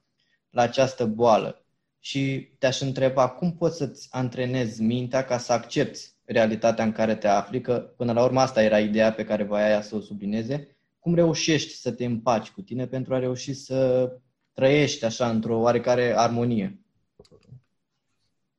la 0.49 0.61
această 0.61 1.05
boală. 1.05 1.58
Și 1.99 2.51
te-aș 2.57 2.81
întreba 2.81 3.29
cum 3.29 3.55
poți 3.55 3.77
să-ți 3.77 4.07
antrenezi 4.11 4.81
mintea 4.81 5.25
ca 5.25 5.37
să 5.37 5.53
accepti 5.53 5.99
realitatea 6.25 6.83
în 6.83 6.91
care 6.91 7.15
te 7.15 7.27
afli, 7.27 7.61
că 7.61 7.79
până 7.79 8.13
la 8.13 8.23
urmă 8.23 8.39
asta 8.39 8.63
era 8.63 8.79
ideea 8.79 9.13
pe 9.13 9.25
care 9.25 9.43
voia 9.43 9.81
să 9.81 9.95
o 9.95 9.99
sublineze, 9.99 10.77
cum 10.99 11.15
reușești 11.15 11.73
să 11.73 11.91
te 11.91 12.05
împaci 12.05 12.51
cu 12.51 12.61
tine 12.61 12.87
pentru 12.87 13.13
a 13.13 13.19
reuși 13.19 13.53
să 13.53 14.11
trăiești 14.53 15.05
așa 15.05 15.29
într-o 15.29 15.59
oarecare 15.59 16.17
armonie? 16.17 16.83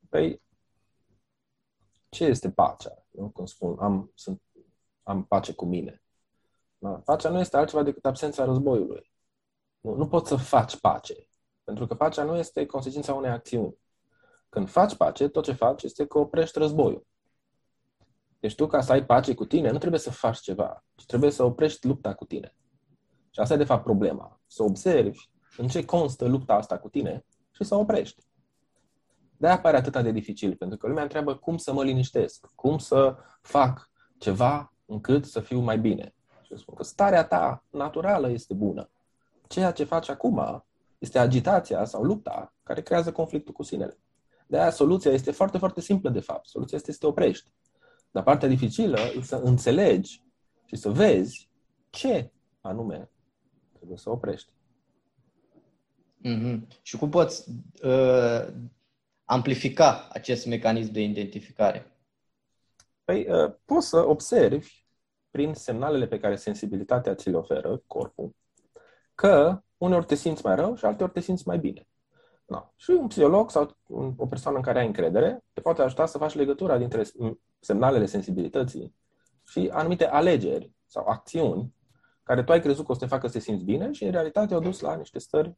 Păi, 0.09 0.43
ce 2.09 2.25
este 2.25 2.51
pacea? 2.51 3.05
Nu? 3.11 3.29
Cum 3.29 3.47
spun, 3.47 3.77
am, 3.79 4.13
sunt, 4.15 4.43
am 5.03 5.25
pace 5.25 5.53
cu 5.53 5.65
mine. 5.65 6.03
Da? 6.79 6.89
Pacea 6.91 7.29
nu 7.29 7.41
este 7.41 7.57
altceva 7.57 7.83
decât 7.83 8.05
absența 8.05 8.45
războiului. 8.45 9.13
Nu, 9.81 9.95
nu 9.95 10.09
poți 10.09 10.29
să 10.29 10.37
faci 10.37 10.77
pace. 10.81 11.15
Pentru 11.71 11.89
că 11.89 11.95
pacea 11.95 12.23
nu 12.23 12.37
este 12.37 12.67
consecința 12.67 13.15
unei 13.15 13.31
acțiuni. 13.31 13.77
Când 14.49 14.69
faci 14.69 14.95
pace, 14.95 15.29
tot 15.29 15.45
ce 15.45 15.53
faci 15.53 15.83
este 15.83 16.07
că 16.07 16.19
oprești 16.19 16.59
războiul. 16.59 17.07
Deci 18.41 18.55
tu, 18.55 18.67
ca 18.67 18.81
să 18.81 18.93
ai 18.93 19.05
pace 19.05 19.35
cu 19.35 19.45
tine, 19.45 19.71
nu 19.71 19.79
trebuie 19.79 20.01
să 20.01 20.11
faci 20.11 20.39
ceva, 20.39 20.85
ci 20.95 21.07
trebuie 21.07 21.31
să 21.31 21.45
oprești 21.45 21.87
lupta 21.87 22.15
cu 22.15 22.25
tine. 22.25 22.55
Și 23.31 23.41
asta 23.41 23.55
e, 23.55 23.57
de 23.57 23.65
fapt, 23.65 23.83
problema. 23.83 24.41
Să 24.47 24.63
observi 24.63 25.19
în 25.57 25.69
ce 25.69 25.85
constă 25.85 26.27
lupta 26.27 26.55
asta 26.55 26.79
cu 26.79 26.89
tine 26.89 27.25
și 27.51 27.65
să 27.65 27.75
o 27.75 27.79
oprești. 27.79 28.23
De-aia 29.37 29.61
pare 29.61 29.77
atât 29.77 30.03
de 30.03 30.11
dificil, 30.11 30.57
pentru 30.57 30.79
că 30.79 30.87
lumea 30.87 31.03
întreabă 31.03 31.37
cum 31.37 31.57
să 31.57 31.73
mă 31.73 31.85
liniștesc, 31.85 32.47
cum 32.55 32.79
să 32.79 33.17
fac 33.41 33.91
ceva 34.19 34.73
încât 34.87 35.25
să 35.25 35.41
fiu 35.41 35.61
mai 35.61 35.79
bine. 35.79 36.15
Și 36.43 36.53
eu 36.53 36.57
spun 36.57 36.75
că 36.75 36.83
starea 36.83 37.25
ta 37.25 37.65
naturală 37.71 38.31
este 38.31 38.55
bună. 38.55 38.91
Ceea 39.47 39.73
ce 39.73 39.85
faci 39.85 40.09
acum 40.09 40.65
este 41.01 41.19
agitația 41.19 41.85
sau 41.85 42.03
lupta 42.03 42.55
care 42.63 42.83
creează 42.83 43.13
conflictul 43.13 43.55
cu 43.55 43.63
sinele. 43.63 43.99
De 44.47 44.59
aia 44.59 44.71
soluția 44.71 45.11
este 45.11 45.31
foarte, 45.31 45.59
foarte 45.59 45.81
simplă, 45.81 46.11
de 46.11 46.21
fapt. 46.21 46.47
Soluția 46.47 46.77
este 46.77 46.93
să 46.93 46.99
te 46.99 47.07
oprești. 47.07 47.53
Dar 48.11 48.23
partea 48.23 48.49
dificilă 48.49 48.99
e 49.17 49.23
să 49.23 49.37
înțelegi 49.37 50.25
și 50.65 50.77
să 50.77 50.91
vezi 50.91 51.49
ce 51.91 52.31
anume 52.61 53.11
trebuie 53.73 53.99
să 53.99 54.11
oprești. 54.11 54.53
Mm-hmm. 56.25 56.81
Și 56.83 56.97
cum 56.97 57.11
poți 57.11 57.51
uh, 57.83 58.47
amplifica 59.25 60.09
acest 60.13 60.47
mecanism 60.47 60.93
de 60.93 61.01
identificare? 61.01 61.97
Păi, 63.05 63.27
uh, 63.29 63.55
poți 63.65 63.89
să 63.89 63.97
observi 63.97 64.85
prin 65.31 65.55
semnalele 65.55 66.07
pe 66.07 66.19
care 66.19 66.37
sensibilitatea 66.37 67.15
ți 67.15 67.31
le 67.31 67.37
oferă 67.37 67.83
corpul, 67.87 68.35
că 69.15 69.63
uneori 69.81 70.07
te 70.07 70.15
simți 70.15 70.45
mai 70.45 70.55
rău 70.55 70.77
și 70.77 70.85
alteori 70.85 71.13
te 71.13 71.21
simți 71.21 71.47
mai 71.47 71.59
bine. 71.59 71.89
Da. 72.47 72.73
Și 72.77 72.91
un 72.91 73.07
psiholog 73.07 73.51
sau 73.51 73.77
o 74.17 74.27
persoană 74.27 74.57
în 74.57 74.63
care 74.63 74.79
ai 74.79 74.87
încredere 74.87 75.45
te 75.53 75.61
poate 75.61 75.83
ajuta 75.83 76.07
să 76.07 76.19
faci 76.19 76.35
legătura 76.35 76.79
dintre 76.79 77.03
semnalele 77.61 78.07
sensibilității 78.07 78.95
și 79.47 79.71
anumite 79.73 80.07
alegeri 80.07 80.73
sau 80.87 81.07
acțiuni 81.07 81.75
care 82.23 82.43
tu 82.43 82.53
ai 82.53 82.61
crezut 82.61 82.85
că 82.87 82.93
o 82.93 82.95
să 82.95 83.01
te 83.01 83.07
facă 83.07 83.27
să 83.27 83.33
te 83.33 83.39
simți 83.39 83.65
bine 83.65 83.93
și 83.93 84.05
în 84.05 84.11
realitate 84.11 84.55
au 84.55 84.61
dus 84.61 84.81
la 84.81 84.97
niște 84.97 85.19
stări 85.19 85.57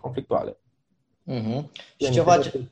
conflictuale. 0.00 0.56
Uh-huh. 1.30 1.64
Și 1.96 2.10
ce 2.10 2.20
face? 2.20 2.68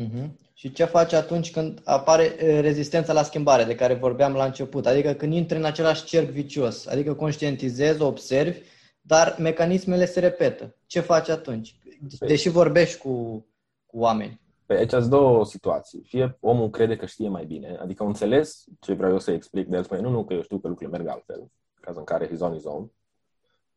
Uh-huh. 0.00 0.30
Și 0.54 0.72
ce 0.72 0.84
faci 0.84 1.12
atunci 1.12 1.50
când 1.50 1.80
apare 1.84 2.34
rezistența 2.60 3.12
la 3.12 3.22
schimbare 3.22 3.64
de 3.64 3.74
care 3.74 3.94
vorbeam 3.94 4.34
la 4.34 4.44
început? 4.44 4.86
Adică 4.86 5.12
când 5.12 5.32
intri 5.32 5.56
în 5.56 5.64
același 5.64 6.04
cerc 6.04 6.28
vicios, 6.28 6.86
adică 6.86 7.14
conștientizezi, 7.14 8.02
observi, 8.02 8.58
dar 9.02 9.36
mecanismele 9.38 10.04
se 10.04 10.20
repetă. 10.20 10.76
Ce 10.86 11.00
faci 11.00 11.28
atunci? 11.28 11.76
Păi- 11.78 12.26
Deși 12.26 12.48
vorbești 12.48 12.98
cu, 13.00 13.46
cu 13.86 13.98
oameni. 13.98 14.40
Pe 14.66 14.74
aici 14.74 14.90
sunt 14.90 15.04
două 15.06 15.44
situații. 15.44 16.02
Fie 16.04 16.36
omul 16.40 16.70
crede 16.70 16.96
că 16.96 17.06
știe 17.06 17.28
mai 17.28 17.44
bine, 17.44 17.76
adică 17.80 18.04
înțeles 18.04 18.64
ce 18.80 18.92
vreau 18.92 19.12
eu 19.12 19.18
să 19.18 19.30
explic, 19.30 19.66
de 19.68 19.76
el 19.76 19.82
spune, 19.84 20.00
nu, 20.00 20.10
nu, 20.10 20.24
că 20.24 20.34
eu 20.34 20.42
știu 20.42 20.58
că 20.58 20.68
lucrurile 20.68 20.96
merg 20.98 21.10
altfel, 21.10 21.50
caz 21.80 21.96
în 21.96 22.04
care 22.04 22.28
his 22.28 22.40
on 22.40 22.52
his 22.52 22.64
own, 22.64 22.92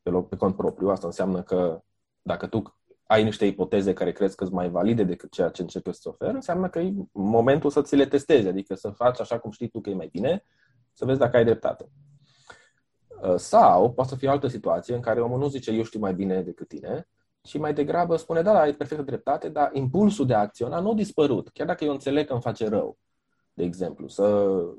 pe 0.01 0.09
loc 0.09 0.29
pe 0.29 0.35
cont 0.35 0.55
propriu, 0.55 0.89
asta 0.89 1.07
înseamnă 1.07 1.41
că 1.43 1.81
dacă 2.21 2.47
tu 2.47 2.77
ai 3.03 3.23
niște 3.23 3.45
ipoteze 3.45 3.93
care 3.93 4.11
crezi 4.11 4.35
că 4.35 4.43
sunt 4.43 4.55
mai 4.55 4.69
valide 4.69 5.03
decât 5.03 5.31
ceea 5.31 5.49
ce 5.49 5.61
încercă 5.61 5.91
să 5.91 6.09
oferi, 6.09 6.33
înseamnă 6.33 6.69
că 6.69 6.79
e 6.79 6.93
momentul 7.11 7.69
să 7.69 7.81
ți 7.81 7.95
le 7.95 8.05
testezi, 8.05 8.47
adică 8.47 8.75
să 8.75 8.89
faci 8.89 9.19
așa 9.19 9.39
cum 9.39 9.51
știi 9.51 9.69
tu 9.69 9.81
că 9.81 9.89
e 9.89 9.93
mai 9.93 10.09
bine, 10.11 10.43
să 10.93 11.05
vezi 11.05 11.19
dacă 11.19 11.37
ai 11.37 11.43
dreptate. 11.43 11.89
Uh, 13.27 13.35
sau 13.35 13.91
poate 13.91 14.09
să 14.09 14.15
fie 14.15 14.27
o 14.27 14.31
altă 14.31 14.47
situație 14.47 14.95
în 14.95 15.01
care 15.01 15.21
omul 15.21 15.39
nu 15.39 15.47
zice 15.47 15.71
eu 15.71 15.83
știu 15.83 15.99
mai 15.99 16.13
bine 16.13 16.41
decât 16.41 16.67
tine, 16.67 17.07
ci 17.41 17.57
mai 17.57 17.73
degrabă 17.73 18.15
spune 18.15 18.41
da, 18.41 18.53
da, 18.53 18.59
ai 18.59 18.73
perfectă 18.73 19.03
dreptate, 19.03 19.49
dar 19.49 19.69
impulsul 19.73 20.25
de 20.25 20.33
a 20.33 20.39
acționa 20.39 20.79
nu 20.79 20.91
a 20.91 20.93
dispărut, 20.93 21.49
chiar 21.49 21.67
dacă 21.67 21.83
eu 21.83 21.91
înțeleg 21.91 22.27
că 22.27 22.33
îmi 22.33 22.41
face 22.41 22.67
rău 22.67 22.97
de 23.55 23.63
exemplu, 23.63 24.07
să 24.07 24.23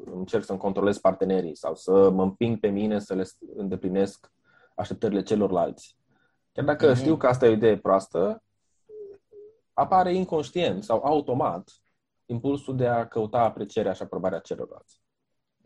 încerc 0.04 0.44
să-mi 0.44 0.58
controlez 0.58 0.98
partenerii 0.98 1.56
sau 1.56 1.74
să 1.74 2.10
mă 2.10 2.22
împing 2.22 2.58
pe 2.60 2.68
mine 2.68 2.98
să 2.98 3.14
le 3.14 3.24
îndeplinesc 3.54 4.32
așteptările 4.74 5.22
celorlalți. 5.22 5.96
Chiar 6.52 6.64
dacă 6.64 6.92
mm-hmm. 6.92 6.96
știu 6.96 7.16
că 7.16 7.26
asta 7.26 7.46
e 7.46 7.48
o 7.48 7.52
idee 7.52 7.78
proastă, 7.78 8.42
apare 9.72 10.14
inconștient 10.14 10.84
sau 10.84 11.02
automat 11.04 11.70
impulsul 12.26 12.76
de 12.76 12.86
a 12.86 13.06
căuta 13.06 13.38
aprecierea 13.38 13.92
și 13.92 14.02
aprobarea 14.02 14.38
celorlalți. 14.38 15.00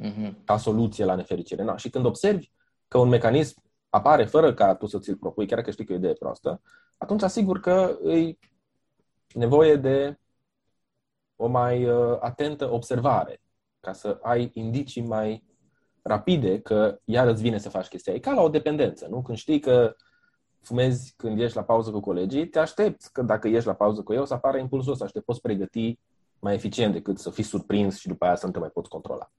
Mm-hmm. 0.03 0.45
Ca 0.45 0.57
soluție 0.57 1.05
la 1.05 1.15
nefericire. 1.15 1.63
Na. 1.63 1.77
Și 1.77 1.91
când 1.91 2.05
observi 2.05 2.51
că 2.91 2.99
un 2.99 3.09
mecanism 3.09 3.63
apare 3.89 4.25
fără 4.25 4.55
ca 4.55 4.75
tu 4.75 4.87
să 4.87 4.99
ți-l 4.99 5.17
propui, 5.17 5.47
chiar 5.47 5.63
că 5.63 5.71
știi 5.71 5.85
că 5.85 5.93
e 5.93 5.95
o 5.95 5.99
idee 5.99 6.13
proastă, 6.13 6.63
atunci 6.97 7.23
asigur 7.23 7.61
că 7.61 7.99
îi 8.03 8.39
nevoie 9.35 9.77
de 9.77 10.19
o 11.37 11.47
mai 11.47 11.89
uh, 11.89 12.17
atentă 12.21 12.71
observare, 12.71 13.41
ca 13.81 13.93
să 13.93 14.19
ai 14.23 14.51
indicii 14.55 15.03
mai 15.03 15.45
rapide 16.03 16.61
că 16.61 16.99
iar 17.05 17.27
îți 17.27 17.43
vine 17.43 17.59
să 17.59 17.69
faci 17.69 17.87
chestia. 17.87 18.13
E 18.13 18.19
ca 18.19 18.33
la 18.33 18.43
o 18.43 18.49
dependență, 18.49 19.07
nu? 19.07 19.23
Când 19.23 19.39
știi 19.39 19.61
că 19.61 19.97
fumezi 20.61 21.15
când 21.17 21.41
ești 21.41 21.57
la 21.57 21.65
pauză 21.65 21.91
cu 21.91 22.01
colegii, 22.01 22.49
te 22.49 22.59
aștepți 22.59 23.13
că 23.13 23.23
dacă 23.23 23.49
ești 23.49 23.67
la 23.67 23.75
pauză 23.75 24.03
cu 24.03 24.13
eu 24.13 24.25
să 24.25 24.35
apară 24.35 24.59
impulsul 24.59 24.93
ăsta 24.93 25.07
și 25.07 25.13
te 25.13 25.21
poți 25.21 25.41
pregăti 25.41 25.99
mai 26.39 26.55
eficient 26.55 26.93
decât 26.93 27.19
să 27.19 27.31
fii 27.31 27.45
surprins 27.45 27.99
și 27.99 28.09
după 28.09 28.25
aia 28.25 28.37
să 28.37 28.47
nu 28.47 28.53
te 28.53 28.59
mai 28.59 28.69
poți 28.69 28.89
controla. 28.89 29.31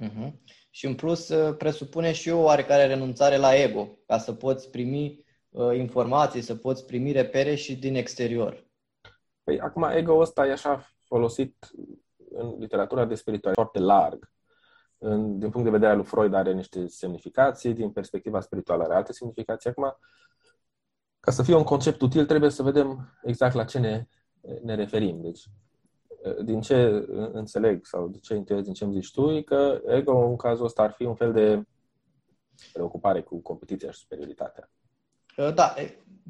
Uh-huh. 0.00 0.32
Și 0.74 0.86
în 0.86 0.94
plus 0.94 1.28
uh, 1.28 1.56
presupune 1.56 2.12
și 2.12 2.30
o 2.30 2.42
oarecare 2.42 2.86
renunțare 2.86 3.36
la 3.36 3.54
ego, 3.54 3.98
ca 4.06 4.18
să 4.18 4.32
poți 4.32 4.70
primi 4.70 5.24
uh, 5.50 5.76
informații, 5.76 6.40
să 6.40 6.54
poți 6.54 6.86
primi 6.86 7.12
repere 7.12 7.54
și 7.54 7.76
din 7.76 7.94
exterior. 7.94 8.66
Păi 9.44 9.60
acum 9.60 9.82
ego 9.82 10.18
ăsta 10.18 10.46
e 10.46 10.52
așa 10.52 10.86
folosit 11.04 11.70
în 12.30 12.54
literatura 12.58 13.04
de 13.04 13.14
spiritualitate 13.14 13.70
foarte 13.70 13.78
larg. 13.78 14.32
În, 14.98 15.38
din 15.38 15.50
punct 15.50 15.64
de 15.64 15.72
vedere 15.72 15.90
al 15.90 15.96
lui 15.96 16.06
Freud 16.06 16.34
are 16.34 16.52
niște 16.52 16.86
semnificații, 16.86 17.72
din 17.72 17.90
perspectiva 17.90 18.40
spirituală 18.40 18.82
are 18.82 18.94
alte 18.94 19.12
semnificații. 19.12 19.70
Acum, 19.70 19.96
ca 21.20 21.30
să 21.30 21.42
fie 21.42 21.54
un 21.54 21.64
concept 21.64 22.00
util, 22.00 22.26
trebuie 22.26 22.50
să 22.50 22.62
vedem 22.62 23.18
exact 23.22 23.54
la 23.54 23.64
ce 23.64 23.78
ne, 23.78 24.06
ne 24.62 24.74
referim. 24.74 25.20
Deci, 25.22 25.44
din 26.44 26.60
ce 26.60 27.06
înțeleg 27.32 27.86
sau 27.86 28.08
de 28.08 28.18
ce 28.18 28.34
interes, 28.34 28.64
din 28.64 28.72
ce 28.72 28.84
îmi 28.84 28.92
zici 28.92 29.10
tu, 29.10 29.30
e 29.30 29.42
că 29.42 29.80
ego 29.86 30.26
în 30.26 30.36
cazul 30.36 30.64
ăsta 30.64 30.82
ar 30.82 30.92
fi 30.92 31.04
un 31.04 31.14
fel 31.14 31.32
de 31.32 31.62
preocupare 32.72 33.22
cu 33.22 33.40
competiția 33.40 33.90
și 33.90 33.98
superioritatea. 33.98 34.70
Da, 35.54 35.74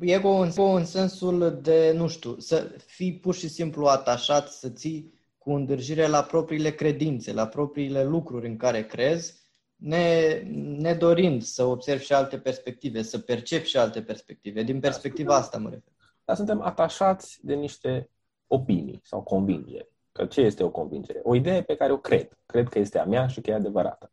ego 0.01 0.29
în, 0.29 0.51
în 0.57 0.85
sensul 0.85 1.59
de, 1.63 1.93
nu 1.97 2.09
știu, 2.09 2.39
să 2.39 2.77
fii 2.87 3.19
pur 3.19 3.35
și 3.35 3.49
simplu 3.49 3.87
atașat, 3.87 4.49
să 4.49 4.69
ții 4.69 5.13
cu 5.39 5.53
îndârjire 5.53 6.07
la 6.07 6.23
propriile 6.23 6.71
credințe, 6.71 7.33
la 7.33 7.47
propriile 7.47 8.05
lucruri 8.05 8.47
în 8.47 8.57
care 8.57 8.87
crezi, 8.87 9.43
ne, 9.77 10.39
ne 10.79 10.95
dorind 10.95 11.43
să 11.43 11.65
observi 11.65 12.05
și 12.05 12.13
alte 12.13 12.39
perspective, 12.39 13.03
să 13.03 13.19
percepi 13.19 13.69
și 13.69 13.77
alte 13.77 14.03
perspective. 14.03 14.63
Din 14.63 14.81
perspectiva 14.81 15.33
da, 15.33 15.39
asta 15.39 15.59
mă 15.59 15.69
refer. 15.69 15.93
Dar 16.25 16.37
suntem 16.37 16.61
atașați 16.61 17.39
de 17.43 17.55
niște 17.55 18.11
opinii 18.47 19.01
sau 19.03 19.23
convingeri. 19.23 19.93
Că 20.13 20.27
ce 20.27 20.41
este 20.41 20.63
o 20.65 20.71
convingere? 20.71 21.21
O 21.23 21.35
idee 21.35 21.63
pe 21.63 21.75
care 21.77 21.93
o 21.93 21.99
cred. 21.99 22.39
Cred 22.47 22.69
că 22.69 22.79
este 22.79 22.99
a 22.99 23.05
mea 23.05 23.27
și 23.27 23.41
că 23.41 23.51
e 23.51 23.55
adevărată. 23.55 24.13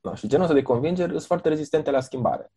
No, 0.00 0.14
și 0.14 0.26
genul 0.26 0.44
ăsta 0.44 0.56
de 0.56 0.62
convingeri 0.62 1.10
sunt 1.10 1.22
foarte 1.22 1.48
rezistente 1.48 1.90
la 1.90 2.00
schimbare. 2.00 2.52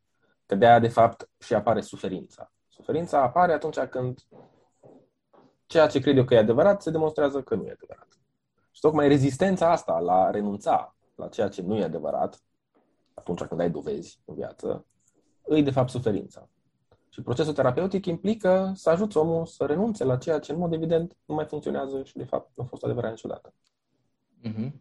Că 0.46 0.56
de 0.56 0.66
aia, 0.66 0.80
de 0.80 0.88
fapt, 0.88 1.30
și 1.40 1.54
apare 1.54 1.82
suferința. 1.82 2.52
Suferința 2.68 3.22
apare 3.22 3.54
atunci 3.54 3.80
când 3.80 4.20
ceea 5.66 5.88
ce 5.88 6.00
cred 6.00 6.18
eu 6.18 6.24
că 6.24 6.34
e 6.34 6.38
adevărat 6.38 6.82
se 6.82 6.92
demonstrează 6.92 7.42
că 7.42 7.56
nu 7.56 7.66
e 7.66 7.72
adevărat. 7.72 8.08
Și 8.72 8.82
tocmai 8.82 9.08
rezistența 9.08 9.72
asta 9.72 10.00
la 10.00 10.30
renunța 10.30 10.96
la 11.16 11.28
ceea 11.28 11.48
ce 11.48 11.62
nu 11.62 11.78
e 11.78 11.84
adevărat, 11.84 12.42
atunci 13.14 13.42
când 13.42 13.60
ai 13.60 13.70
dovezi 13.70 14.20
în 14.26 14.36
viață, 14.36 14.86
îi 15.42 15.64
de 15.64 15.72
fapt 15.72 15.90
suferința. 15.90 16.50
Și 17.16 17.22
procesul 17.22 17.54
terapeutic 17.54 18.06
implică 18.06 18.72
să 18.76 18.90
ajuți 18.90 19.18
omul 19.18 19.46
să 19.46 19.66
renunțe 19.66 20.04
la 20.04 20.18
ceea 20.18 20.40
ce 20.40 20.52
în 20.52 20.58
mod 20.58 20.74
evident 20.74 21.18
nu 21.26 21.36
mai 21.36 21.46
funcționează 21.46 22.04
și 22.04 22.18
de 22.18 22.24
fapt 22.24 22.52
nu 22.56 22.64
a 22.64 22.68
fost 22.68 22.84
adevărat 22.84 23.10
niciodată. 23.10 23.54
Mm-hmm. 24.48 24.72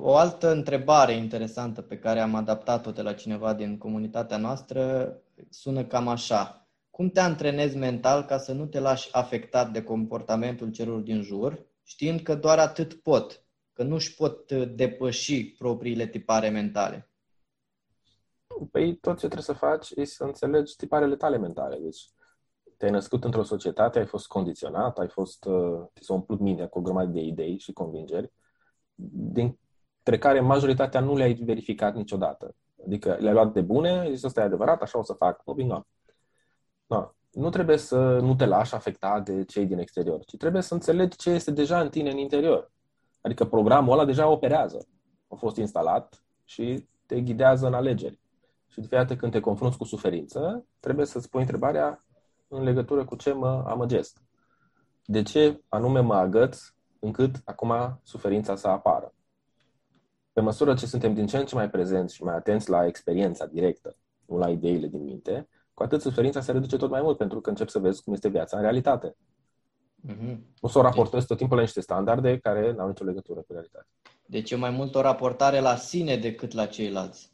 O 0.00 0.16
altă 0.16 0.50
întrebare 0.50 1.12
interesantă 1.12 1.82
pe 1.82 1.98
care 1.98 2.20
am 2.20 2.34
adaptat-o 2.34 2.90
de 2.90 3.02
la 3.02 3.12
cineva 3.12 3.54
din 3.54 3.78
comunitatea 3.78 4.36
noastră 4.36 5.12
sună 5.50 5.84
cam 5.84 6.08
așa. 6.08 6.68
Cum 6.90 7.10
te 7.10 7.20
antrenezi 7.20 7.76
mental 7.76 8.24
ca 8.24 8.38
să 8.38 8.52
nu 8.52 8.66
te 8.66 8.78
lași 8.78 9.08
afectat 9.12 9.72
de 9.72 9.82
comportamentul 9.82 10.70
celor 10.70 11.00
din 11.00 11.22
jur, 11.22 11.66
știind 11.82 12.20
că 12.20 12.34
doar 12.34 12.58
atât 12.58 12.94
pot, 12.94 13.44
că 13.72 13.82
nu 13.82 13.94
își 13.94 14.14
pot 14.14 14.52
depăși 14.52 15.54
propriile 15.58 16.06
tipare 16.06 16.48
mentale? 16.48 17.08
Păi 18.70 18.96
tot 18.96 19.12
ce 19.12 19.26
trebuie 19.26 19.42
să 19.42 19.52
faci 19.52 19.90
e 19.90 20.04
să 20.04 20.24
înțelegi 20.24 20.76
tiparele 20.76 21.16
tale 21.16 21.36
mentale. 21.36 21.78
Deci 21.78 22.08
te-ai 22.76 22.90
născut 22.90 23.24
într-o 23.24 23.42
societate, 23.42 23.98
ai 23.98 24.06
fost 24.06 24.26
condiționat, 24.26 24.98
ai 24.98 25.08
fost, 25.08 25.44
uh, 25.44 25.80
ți 25.98 26.06
s-a 26.06 26.14
umplut 26.14 26.40
mintea 26.40 26.68
cu 26.68 26.78
o 26.78 26.82
grămadă 26.82 27.10
de 27.10 27.20
idei 27.20 27.58
și 27.58 27.72
convingeri 27.72 28.32
dintre 28.94 30.18
care 30.18 30.40
majoritatea 30.40 31.00
nu 31.00 31.16
le-ai 31.16 31.34
verificat 31.34 31.94
niciodată. 31.94 32.54
Adică 32.84 33.16
le-ai 33.20 33.34
luat 33.34 33.52
de 33.52 33.60
bune, 33.60 34.08
zis 34.10 34.24
asta 34.24 34.40
e 34.40 34.44
adevărat, 34.44 34.82
așa 34.82 34.98
o 34.98 35.02
să 35.02 35.12
fac, 35.12 35.42
moving 35.44 35.72
on. 35.72 35.86
No. 36.86 37.10
Nu 37.32 37.48
trebuie 37.48 37.76
să 37.76 38.18
nu 38.18 38.34
te 38.34 38.46
lași 38.46 38.74
afectat 38.74 39.24
de 39.24 39.44
cei 39.44 39.66
din 39.66 39.78
exterior, 39.78 40.24
ci 40.24 40.36
trebuie 40.36 40.62
să 40.62 40.74
înțelegi 40.74 41.16
ce 41.16 41.30
este 41.30 41.50
deja 41.50 41.80
în 41.80 41.88
tine 41.88 42.10
în 42.10 42.18
interior. 42.18 42.72
Adică 43.20 43.44
programul 43.44 43.92
ăla 43.92 44.04
deja 44.04 44.28
operează. 44.28 44.86
A 45.28 45.34
fost 45.34 45.56
instalat 45.56 46.22
și 46.44 46.88
te 47.06 47.20
ghidează 47.20 47.66
în 47.66 47.74
alegeri. 47.74 48.20
Și 48.74 48.80
de 48.80 48.86
fiecare 48.86 49.16
când 49.16 49.32
te 49.32 49.40
confrunți 49.40 49.76
cu 49.76 49.84
suferință, 49.84 50.66
trebuie 50.80 51.06
să-ți 51.06 51.30
pui 51.30 51.40
întrebarea 51.40 52.04
în 52.48 52.62
legătură 52.62 53.04
cu 53.04 53.16
ce 53.16 53.32
mă 53.32 53.64
amăgesc. 53.66 54.22
De 55.04 55.22
ce 55.22 55.60
anume 55.68 56.00
mă 56.00 56.14
agăț 56.14 56.60
încât 56.98 57.34
acum 57.44 58.00
suferința 58.02 58.56
să 58.56 58.68
apară. 58.68 59.14
Pe 60.32 60.40
măsură 60.40 60.74
ce 60.74 60.86
suntem 60.86 61.14
din 61.14 61.26
ce 61.26 61.36
în 61.36 61.46
ce 61.46 61.54
mai 61.54 61.70
prezenți 61.70 62.14
și 62.14 62.22
mai 62.22 62.34
atenți 62.34 62.70
la 62.70 62.86
experiența 62.86 63.46
directă, 63.46 63.96
nu 64.26 64.36
la 64.36 64.50
ideile 64.50 64.86
din 64.86 65.02
minte, 65.02 65.48
cu 65.74 65.82
atât 65.82 66.00
suferința 66.00 66.40
se 66.40 66.52
reduce 66.52 66.76
tot 66.76 66.90
mai 66.90 67.02
mult, 67.02 67.16
pentru 67.16 67.40
că 67.40 67.50
încep 67.50 67.68
să 67.68 67.78
vezi 67.78 68.02
cum 68.02 68.12
este 68.12 68.28
viața 68.28 68.56
în 68.56 68.62
realitate. 68.62 69.16
Mm-hmm. 70.08 70.38
Nu 70.60 70.68
să 70.68 70.78
o 70.78 70.82
raportezi 70.82 71.26
tot 71.26 71.36
timpul 71.36 71.56
la 71.56 71.62
niște 71.62 71.80
standarde 71.80 72.38
care 72.38 72.72
nu 72.72 72.80
au 72.80 72.88
nicio 72.88 73.04
legătură 73.04 73.40
cu 73.40 73.52
realitatea. 73.52 73.88
Deci 74.26 74.50
e 74.50 74.56
mai 74.56 74.70
mult 74.70 74.94
o 74.94 75.00
raportare 75.00 75.60
la 75.60 75.76
sine 75.76 76.16
decât 76.16 76.52
la 76.52 76.66
ceilalți. 76.66 77.33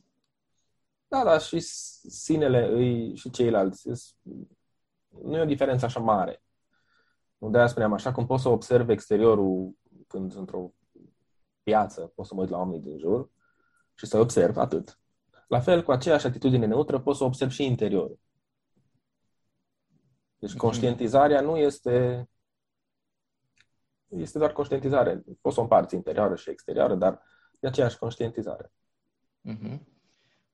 Da, 1.11 1.25
da, 1.25 1.39
și 1.39 1.61
sinele 1.61 2.67
îi, 2.67 3.17
și 3.17 3.31
ceilalți. 3.31 3.89
Nu 5.09 5.37
e 5.37 5.41
o 5.41 5.45
diferență 5.45 5.85
așa 5.85 6.01
mare. 6.01 6.43
Nu 7.39 7.51
de-aia 7.51 7.67
spuneam, 7.67 7.93
așa 7.93 8.13
cum 8.13 8.27
pot 8.27 8.41
să 8.41 8.49
observ 8.49 8.89
exteriorul 8.89 9.79
când 10.07 10.35
într-o 10.35 10.73
piață, 11.63 12.13
pot 12.15 12.27
să 12.27 12.35
mă 12.35 12.41
uit 12.41 12.51
la 12.51 12.59
oamenii 12.59 12.81
din 12.81 12.99
jur 12.99 13.31
și 13.95 14.07
să 14.07 14.19
observ 14.19 14.57
atât. 14.57 15.01
La 15.49 15.61
fel, 15.61 15.83
cu 15.83 15.91
aceeași 15.91 16.27
atitudine 16.27 16.67
neutră, 16.67 17.01
pot 17.01 17.17
să 17.17 17.25
observ 17.25 17.51
și 17.51 17.65
interiorul. 17.65 18.19
Deci 20.39 20.57
conștientizarea 20.57 21.41
nu 21.41 21.57
este 21.57 22.29
este 24.09 24.39
doar 24.39 24.53
conștientizare. 24.53 25.25
Poți 25.41 25.55
să 25.55 25.61
o 25.61 25.63
împarți 25.63 25.95
interioară 25.95 26.35
și 26.35 26.51
exterioară, 26.51 26.95
dar 26.95 27.23
e 27.61 27.69
aceeași 27.69 27.99
conștientizare. 27.99 28.73
Uh-huh. 29.49 29.79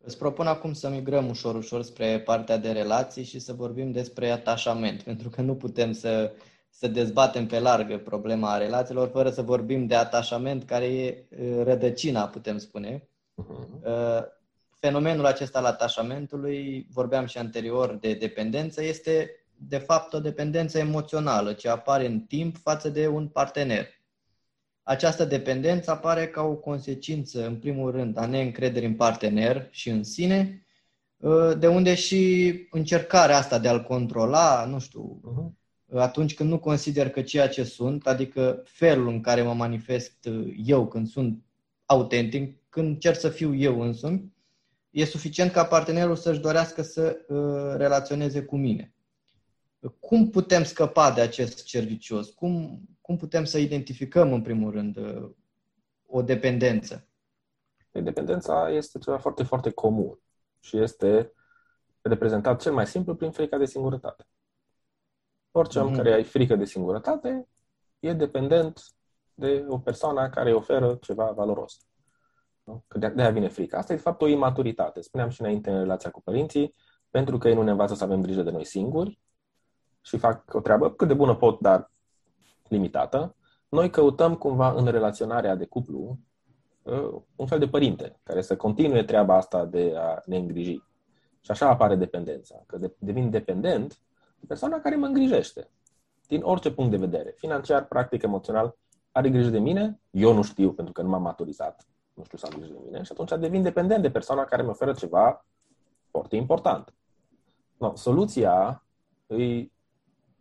Îți 0.07 0.19
propun 0.19 0.47
acum 0.47 0.73
să 0.73 0.89
migrăm 0.89 1.29
ușor, 1.29 1.55
ușor 1.55 1.83
spre 1.83 2.21
partea 2.21 2.57
de 2.57 2.73
relații 2.73 3.25
și 3.25 3.39
să 3.39 3.53
vorbim 3.53 3.93
despre 3.93 4.31
atașament, 4.31 5.03
pentru 5.11 5.29
că 5.29 5.41
nu 5.41 5.55
putem 5.55 5.93
să 5.93 6.33
să 6.79 6.89
dezbatem 6.89 7.47
pe 7.47 7.59
larg 7.59 8.03
problema 8.03 8.57
relațiilor, 8.57 9.09
fără 9.09 9.31
să 9.31 9.43
vorbim 9.43 9.87
de 9.87 9.95
atașament, 9.95 10.65
care 10.65 10.85
e 10.85 11.27
rădăcina, 11.63 12.29
putem 12.29 12.59
spune. 12.59 13.09
Uh-huh. 13.43 14.25
Fenomenul 14.79 15.27
acesta 15.27 15.59
al 15.59 15.65
atașamentului, 15.65 16.87
vorbeam 16.91 17.27
și 17.27 17.39
anterior 17.39 17.95
de 17.95 18.15
dependență, 18.15 18.83
este 18.83 19.31
de 19.57 19.79
fapt 19.79 20.13
o 20.13 20.21
dependență 20.21 20.79
emoțională 20.79 21.53
ce 21.53 21.69
apare 21.69 22.07
în 22.07 22.21
timp 22.21 22.57
față 22.57 22.89
de 22.89 23.09
un 23.09 23.29
partener. 23.29 23.87
Această 24.89 25.25
dependență 25.25 25.91
apare 25.91 26.29
ca 26.29 26.43
o 26.43 26.55
consecință, 26.55 27.47
în 27.47 27.57
primul 27.57 27.91
rând, 27.91 28.19
a 28.19 28.27
neîncrederii 28.27 28.89
în 28.89 28.95
partener 28.95 29.69
și 29.71 29.89
în 29.89 30.05
sine, 30.05 30.67
Uh, 31.17 31.59
de 31.59 31.67
unde 31.67 31.95
și 31.95 32.53
încercarea 32.71 33.37
asta 33.37 33.59
de 33.59 33.69
a-l 33.69 33.83
controla, 33.83 34.65
nu 34.65 34.79
știu, 34.79 35.21
uh-huh. 35.25 35.99
atunci 35.99 36.35
când 36.35 36.51
nu 36.51 36.59
consider 36.59 37.11
că 37.11 37.23
ceea 37.23 37.49
ce 37.49 37.65
sunt, 37.65 38.07
adică 38.07 38.63
felul 38.65 39.09
în 39.09 39.21
care 39.21 39.43
mă 39.43 39.55
manifest 39.55 40.29
eu 40.65 40.89
când 40.89 41.09
sunt 41.09 41.43
autentic, 41.85 42.59
când 42.69 42.87
încerc 42.87 43.19
să 43.19 43.29
fiu 43.29 43.55
eu 43.55 43.81
însumi, 43.81 44.33
e 44.91 45.05
suficient 45.05 45.53
ca 45.53 45.65
partenerul 45.65 46.17
să-și 46.17 46.41
dorească 46.41 46.83
să 46.83 47.17
uh, 47.29 47.77
relaționeze 47.77 48.43
cu 48.43 48.57
mine. 48.57 48.95
Cum 50.01 50.31
putem 50.31 50.65
scăpa 50.65 51.11
de 51.11 51.21
acest 51.21 51.65
cervicios? 51.65 52.29
Cum, 52.29 52.81
cum 53.07 53.17
putem 53.17 53.45
să 53.45 53.59
identificăm, 53.59 54.33
în 54.33 54.43
primul 54.43 54.71
rând, 54.71 54.97
uh, 54.97 55.31
o 56.07 56.23
dependență? 56.23 57.09
Dependența 57.91 58.71
este 58.71 58.99
ceva 58.99 59.19
foarte, 59.19 59.43
foarte 59.43 59.71
comun 59.71 60.19
și 60.61 60.79
este 60.79 61.33
reprezentat 62.01 62.61
cel 62.61 62.73
mai 62.73 62.87
simplu 62.87 63.15
prin 63.15 63.31
frica 63.31 63.59
de 63.59 63.65
singurătate. 63.65 64.27
Orice 65.51 65.79
om 65.79 65.93
mm-hmm. 65.93 65.97
care 65.97 66.13
ai 66.13 66.25
frică 66.25 66.57
de 66.57 66.65
singurătate 66.65 67.49
e 67.99 68.13
dependent 68.13 68.81
de 69.35 69.65
o 69.69 69.79
persoană 69.79 70.29
care 70.29 70.49
îi 70.49 70.57
oferă 70.57 70.99
ceva 71.01 71.31
valoros. 71.31 71.87
Nu? 72.65 72.85
Că 72.89 72.99
de 72.99 73.15
aia 73.17 73.31
vine 73.31 73.49
frica. 73.49 73.79
Asta 73.79 73.93
e, 73.93 73.97
de 73.97 74.03
fapt, 74.03 74.23
o 74.23 74.27
imaturitate. 74.27 75.01
Spuneam 75.01 75.29
și 75.29 75.41
înainte 75.41 75.71
în 75.71 75.79
relația 75.79 76.11
cu 76.11 76.23
părinții, 76.23 76.75
pentru 77.11 77.39
că 77.39 77.49
ei 77.49 77.55
nu 77.55 77.63
ne 77.63 77.71
învață 77.71 77.95
să 77.95 78.05
avem 78.05 78.23
grijă 78.23 78.43
de 78.43 78.51
noi 78.51 78.65
singuri 78.65 79.21
și 80.01 80.19
fac 80.19 80.55
o 80.55 80.61
treabă 80.61 80.93
cât 80.93 81.09
de 81.09 81.15
bună 81.15 81.37
pot, 81.37 81.61
dar 81.61 81.95
limitată, 82.69 83.35
noi 83.69 83.91
căutăm 83.91 84.35
cumva 84.35 84.73
în 84.73 84.87
relaționarea 84.87 85.55
de 85.55 85.65
cuplu 85.65 86.19
uh, 86.83 87.15
un 87.37 87.47
fel 87.47 87.59
de 87.59 87.69
părinte 87.69 88.21
care 88.23 88.43
să 88.43 88.57
continue 88.57 89.05
treaba 89.05 89.37
asta 89.37 89.65
de 89.65 89.95
a 89.97 90.21
ne 90.25 90.37
îngriji. 90.37 90.83
Și 91.41 91.51
așa 91.51 91.69
apare 91.69 91.97
dependența, 91.97 92.63
că 92.67 92.79
devin 92.99 93.31
dependent 93.31 93.99
de 94.39 94.47
persoana 94.47 94.81
care 94.81 94.97
mă 94.97 95.07
îngrijește, 95.07 95.71
din 96.27 96.43
orice 96.43 96.71
punct 96.71 96.91
de 96.91 96.97
vedere, 96.97 97.35
financiar, 97.37 97.85
practic, 97.87 98.23
emoțional, 98.23 98.77
are 99.13 99.31
grijă 99.31 99.51
de 99.51 99.59
mine, 99.59 100.01
eu 100.11 100.35
nu 100.35 100.43
știu 100.43 100.73
pentru 100.73 100.93
că 100.93 101.03
nu 101.03 101.09
m-am 101.09 101.23
maturizat, 101.23 101.87
nu 102.15 102.25
știu 102.25 102.39
să 102.39 102.47
am 102.53 102.59
grijă 102.59 102.73
de 102.73 102.81
mine 102.85 103.03
și 103.03 103.13
atunci 103.13 103.41
devin 103.41 103.63
dependent 103.63 104.03
de 104.03 104.11
persoana 104.11 104.45
care 104.45 104.63
mi 104.63 104.69
oferă 104.69 104.93
ceva 104.93 105.47
foarte 106.11 106.37
important. 106.37 106.95
No, 107.77 107.95
soluția 107.95 108.85
e 109.27 109.69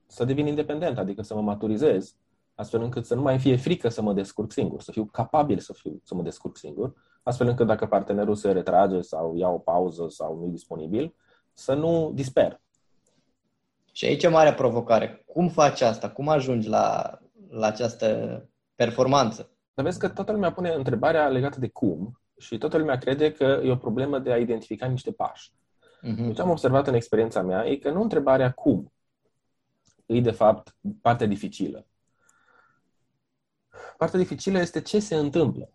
să 0.08 0.26
devin 0.26 0.48
independent, 0.48 0.98
adică 0.98 1.22
să 1.22 1.36
mă 1.36 1.42
maturizez, 1.42 2.16
astfel 2.56 2.82
încât 2.82 3.06
să 3.06 3.16
nu 3.16 3.22
mai 3.22 3.40
fie 3.40 3.56
frică 3.56 3.90
să 3.90 4.02
mă 4.02 4.14
descurc 4.14 4.52
singur, 4.52 4.82
să 4.82 4.92
fiu 4.92 5.06
capabil 5.06 5.60
să, 5.60 5.74
fiu, 5.74 6.02
să 6.04 6.16
mă 6.16 6.22
descurc 6.22 6.58
singur, 6.58 6.94
astfel 7.24 7.48
încât 7.48 7.68
dacă 7.68 7.86
partenerul 7.86 8.36
se 8.36 8.52
retrage 8.52 9.02
sau 9.02 9.36
ia 9.36 9.50
o 9.50 9.58
pauză 9.58 10.06
sau 10.10 10.38
nu 10.38 10.46
e 10.46 10.50
disponibil, 10.50 11.16
să 11.54 11.74
nu 11.74 12.12
disper. 12.14 12.62
Și 13.92 14.06
aici 14.06 14.24
e 14.24 14.28
mare 14.28 14.54
provocare. 14.54 15.24
Cum 15.26 15.50
faci 15.50 15.82
asta? 15.82 16.10
Cum 16.10 16.30
ajungi 16.30 16.68
la, 16.68 17.18
la 17.50 17.68
această 17.68 18.50
performanță? 18.76 19.50
Dar 19.74 19.86
vezi 19.86 20.00
că 20.00 20.10
toată 20.10 20.32
lumea 20.32 20.52
pune 20.52 20.70
întrebarea 20.70 21.28
legată 21.28 21.60
de 21.60 21.68
cum 21.68 22.20
și 22.38 22.58
toată 22.58 22.78
lumea 22.78 22.98
crede 22.98 23.32
că 23.32 23.62
e 23.64 23.72
o 23.72 23.76
problemă 23.76 24.20
de 24.20 24.32
a 24.32 24.38
identifica 24.38 24.86
niște 24.86 25.12
pași. 25.12 25.52
Uh-huh. 25.52 26.26
Deci 26.26 26.40
am 26.40 26.50
observat 26.50 26.88
în 26.88 26.94
experiența 26.94 27.42
mea 27.42 27.68
e 27.68 27.76
că 27.76 27.92
nu 27.92 28.02
întrebarea 28.02 28.52
cum 28.52 28.94
e 30.06 30.22
de 30.22 30.32
fapt 30.32 30.76
partea 31.02 31.28
dificilă. 31.28 31.88
Partea 33.98 34.20
dificilă 34.20 34.60
este 34.60 34.82
ce 34.82 35.00
se 35.00 35.16
întâmplă. 35.16 35.70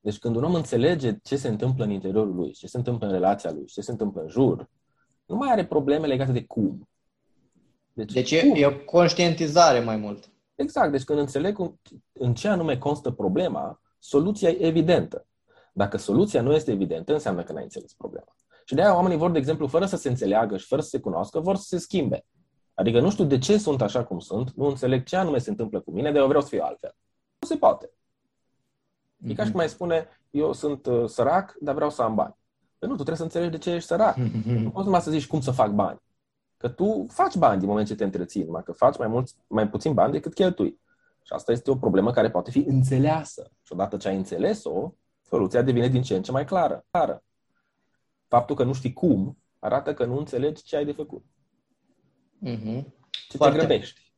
Deci 0.00 0.18
când 0.18 0.36
un 0.36 0.44
om 0.44 0.54
înțelege 0.54 1.16
ce 1.22 1.36
se 1.36 1.48
întâmplă 1.48 1.84
în 1.84 1.90
interiorul 1.90 2.34
lui, 2.34 2.52
ce 2.52 2.66
se 2.66 2.76
întâmplă 2.76 3.06
în 3.06 3.12
relația 3.12 3.52
lui, 3.52 3.64
ce 3.64 3.80
se 3.80 3.90
întâmplă 3.90 4.20
în 4.20 4.28
jur, 4.28 4.68
nu 5.26 5.36
mai 5.36 5.52
are 5.52 5.66
probleme 5.66 6.06
legate 6.06 6.32
de 6.32 6.44
cum. 6.44 6.88
Deci, 7.92 8.12
deci 8.12 8.40
cum? 8.40 8.54
e 8.54 8.66
o 8.66 8.74
conștientizare 8.84 9.80
mai 9.80 9.96
mult. 9.96 10.30
Exact. 10.54 10.90
Deci 10.90 11.04
când 11.04 11.18
înțeleg 11.18 11.58
în 12.12 12.34
ce 12.34 12.48
anume 12.48 12.78
constă 12.78 13.10
problema, 13.10 13.80
soluția 13.98 14.48
e 14.48 14.66
evidentă. 14.66 15.26
Dacă 15.72 15.96
soluția 15.96 16.42
nu 16.42 16.54
este 16.54 16.70
evidentă, 16.70 17.12
înseamnă 17.12 17.42
că 17.42 17.52
n-ai 17.52 17.62
înțeles 17.62 17.92
problema. 17.92 18.34
Și 18.64 18.74
de 18.74 18.82
aia 18.82 18.94
oamenii 18.94 19.16
vor, 19.16 19.30
de 19.30 19.38
exemplu, 19.38 19.66
fără 19.66 19.86
să 19.86 19.96
se 19.96 20.08
înțeleagă 20.08 20.56
și 20.56 20.66
fără 20.66 20.80
să 20.80 20.88
se 20.88 21.00
cunoască, 21.00 21.40
vor 21.40 21.56
să 21.56 21.64
se 21.66 21.78
schimbe. 21.78 22.24
Adică 22.80 23.00
nu 23.00 23.10
știu 23.10 23.24
de 23.24 23.38
ce 23.38 23.58
sunt 23.58 23.80
așa 23.80 24.04
cum 24.04 24.18
sunt, 24.18 24.50
nu 24.50 24.66
înțeleg 24.66 25.04
ce 25.04 25.16
anume 25.16 25.38
se 25.38 25.50
întâmplă 25.50 25.80
cu 25.80 25.90
mine, 25.90 26.12
de 26.12 26.18
eu 26.18 26.26
vreau 26.26 26.42
să 26.42 26.48
fiu 26.48 26.62
altfel. 26.62 26.96
Nu 27.38 27.46
se 27.46 27.56
poate. 27.56 27.86
Mm-hmm. 27.86 29.28
E 29.28 29.34
ca 29.34 29.44
și 29.44 29.50
cum 29.50 29.58
mai 29.58 29.68
spune, 29.68 30.08
eu 30.30 30.52
sunt 30.52 30.86
uh, 30.86 31.08
sărac, 31.08 31.56
dar 31.60 31.74
vreau 31.74 31.90
să 31.90 32.02
am 32.02 32.14
bani. 32.14 32.36
Păi 32.78 32.88
nu, 32.88 32.94
tu 32.94 33.02
trebuie 33.02 33.16
să 33.16 33.22
înțelegi 33.22 33.50
de 33.50 33.58
ce 33.58 33.70
ești 33.70 33.86
sărac. 33.88 34.16
Mm-hmm. 34.16 34.44
Nu 34.44 34.70
poți 34.70 34.84
numai 34.84 35.00
să 35.00 35.10
zici 35.10 35.26
cum 35.26 35.40
să 35.40 35.50
fac 35.50 35.70
bani. 35.70 35.98
Că 36.56 36.68
tu 36.68 37.06
faci 37.08 37.36
bani 37.36 37.58
din 37.58 37.68
moment 37.68 37.86
ce 37.86 37.94
te 37.94 38.04
întreții, 38.04 38.44
numai 38.44 38.62
că 38.62 38.72
faci 38.72 38.98
mai, 38.98 39.08
mulți, 39.08 39.36
mai 39.46 39.68
puțin 39.68 39.94
bani 39.94 40.12
decât 40.12 40.34
cheltui. 40.34 40.80
Și 41.22 41.32
asta 41.32 41.52
este 41.52 41.70
o 41.70 41.76
problemă 41.76 42.10
care 42.10 42.30
poate 42.30 42.50
fi 42.50 42.58
înțeleasă. 42.58 43.50
Și 43.62 43.72
odată 43.72 43.96
ce 43.96 44.08
ai 44.08 44.16
înțeles-o, 44.16 44.92
soluția 45.22 45.62
devine 45.62 45.88
din 45.88 46.02
ce 46.02 46.16
în 46.16 46.22
ce 46.22 46.32
mai 46.32 46.44
clară. 46.44 46.84
clară. 46.90 47.22
Faptul 48.28 48.56
că 48.56 48.64
nu 48.64 48.72
știi 48.72 48.92
cum 48.92 49.38
arată 49.58 49.94
că 49.94 50.04
nu 50.04 50.18
înțelegi 50.18 50.62
ce 50.62 50.76
ai 50.76 50.84
de 50.84 50.92
făcut. 50.92 51.24
Mm-hmm. 52.46 52.84
Ce 53.28 53.36
foarte, 53.36 53.58
te 53.58 53.66
grăbești. 53.66 54.12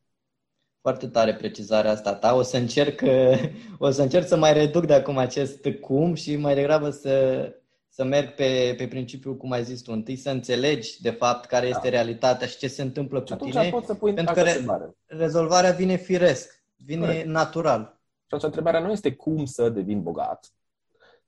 Foarte 0.81 1.09
tare 1.09 1.35
precizarea 1.35 1.91
asta 1.91 2.15
ta. 2.15 2.35
O 2.35 2.43
să 2.43 2.57
încerc, 2.57 3.03
o 3.79 3.91
să 3.91 4.03
încerc 4.03 4.27
să 4.27 4.37
mai 4.37 4.53
reduc 4.53 4.87
de 4.87 4.95
acum 4.95 5.17
acest 5.17 5.69
cum 5.81 6.15
și 6.15 6.37
mai 6.37 6.55
degrabă 6.55 6.91
să, 6.91 7.47
să 7.89 8.05
merg 8.05 8.35
pe, 8.35 8.75
pe 8.77 8.89
principiul, 8.89 9.37
cum 9.37 9.51
ai 9.51 9.65
zis 9.65 9.81
tu, 9.81 9.93
întâi 9.93 10.17
să 10.17 10.31
înțelegi 10.31 11.01
de 11.01 11.11
fapt 11.11 11.45
care 11.45 11.69
da. 11.69 11.77
este 11.77 11.89
realitatea 11.89 12.47
și 12.47 12.59
ce 12.59 12.69
se 12.69 12.83
întâmplă 12.83 13.23
cu 13.23 13.35
tine. 13.35 13.71
Poți 13.71 13.87
să 13.87 13.95
pui 13.95 14.15
pentru 14.15 14.35
că 14.35 14.43
re- 14.43 14.65
rezolvarea 15.07 15.71
vine 15.71 15.97
firesc, 15.97 16.65
vine 16.77 17.07
Corect. 17.07 17.27
natural. 17.27 18.01
Și 18.01 18.39
atunci 18.39 18.43
întrebarea 18.43 18.81
nu 18.81 18.93
este 18.93 19.15
cum 19.15 19.45
să 19.45 19.69
devin 19.69 20.03
bogat, 20.03 20.53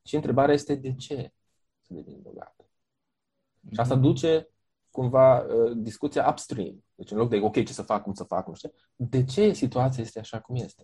ci 0.02 0.12
întrebarea 0.12 0.54
este 0.54 0.74
de 0.74 0.94
ce 0.94 1.32
să 1.80 1.94
devin 1.94 2.18
bogat. 2.22 2.54
Mm-hmm. 2.58 3.72
Și 3.72 3.80
asta 3.80 3.94
mhm. 3.94 4.02
duce 4.02 4.48
cumva 4.94 5.38
uh, 5.38 5.72
discuția 5.76 6.26
upstream. 6.30 6.84
Deci 6.94 7.10
în 7.10 7.18
loc 7.18 7.28
de, 7.28 7.40
ok, 7.40 7.52
ce 7.52 7.72
să 7.72 7.82
fac, 7.82 8.02
cum 8.02 8.12
să 8.12 8.24
fac, 8.24 8.46
nu 8.46 8.54
știu, 8.54 8.72
de 8.96 9.24
ce 9.24 9.52
situația 9.52 10.02
este 10.02 10.18
așa 10.18 10.40
cum 10.40 10.54
este? 10.54 10.82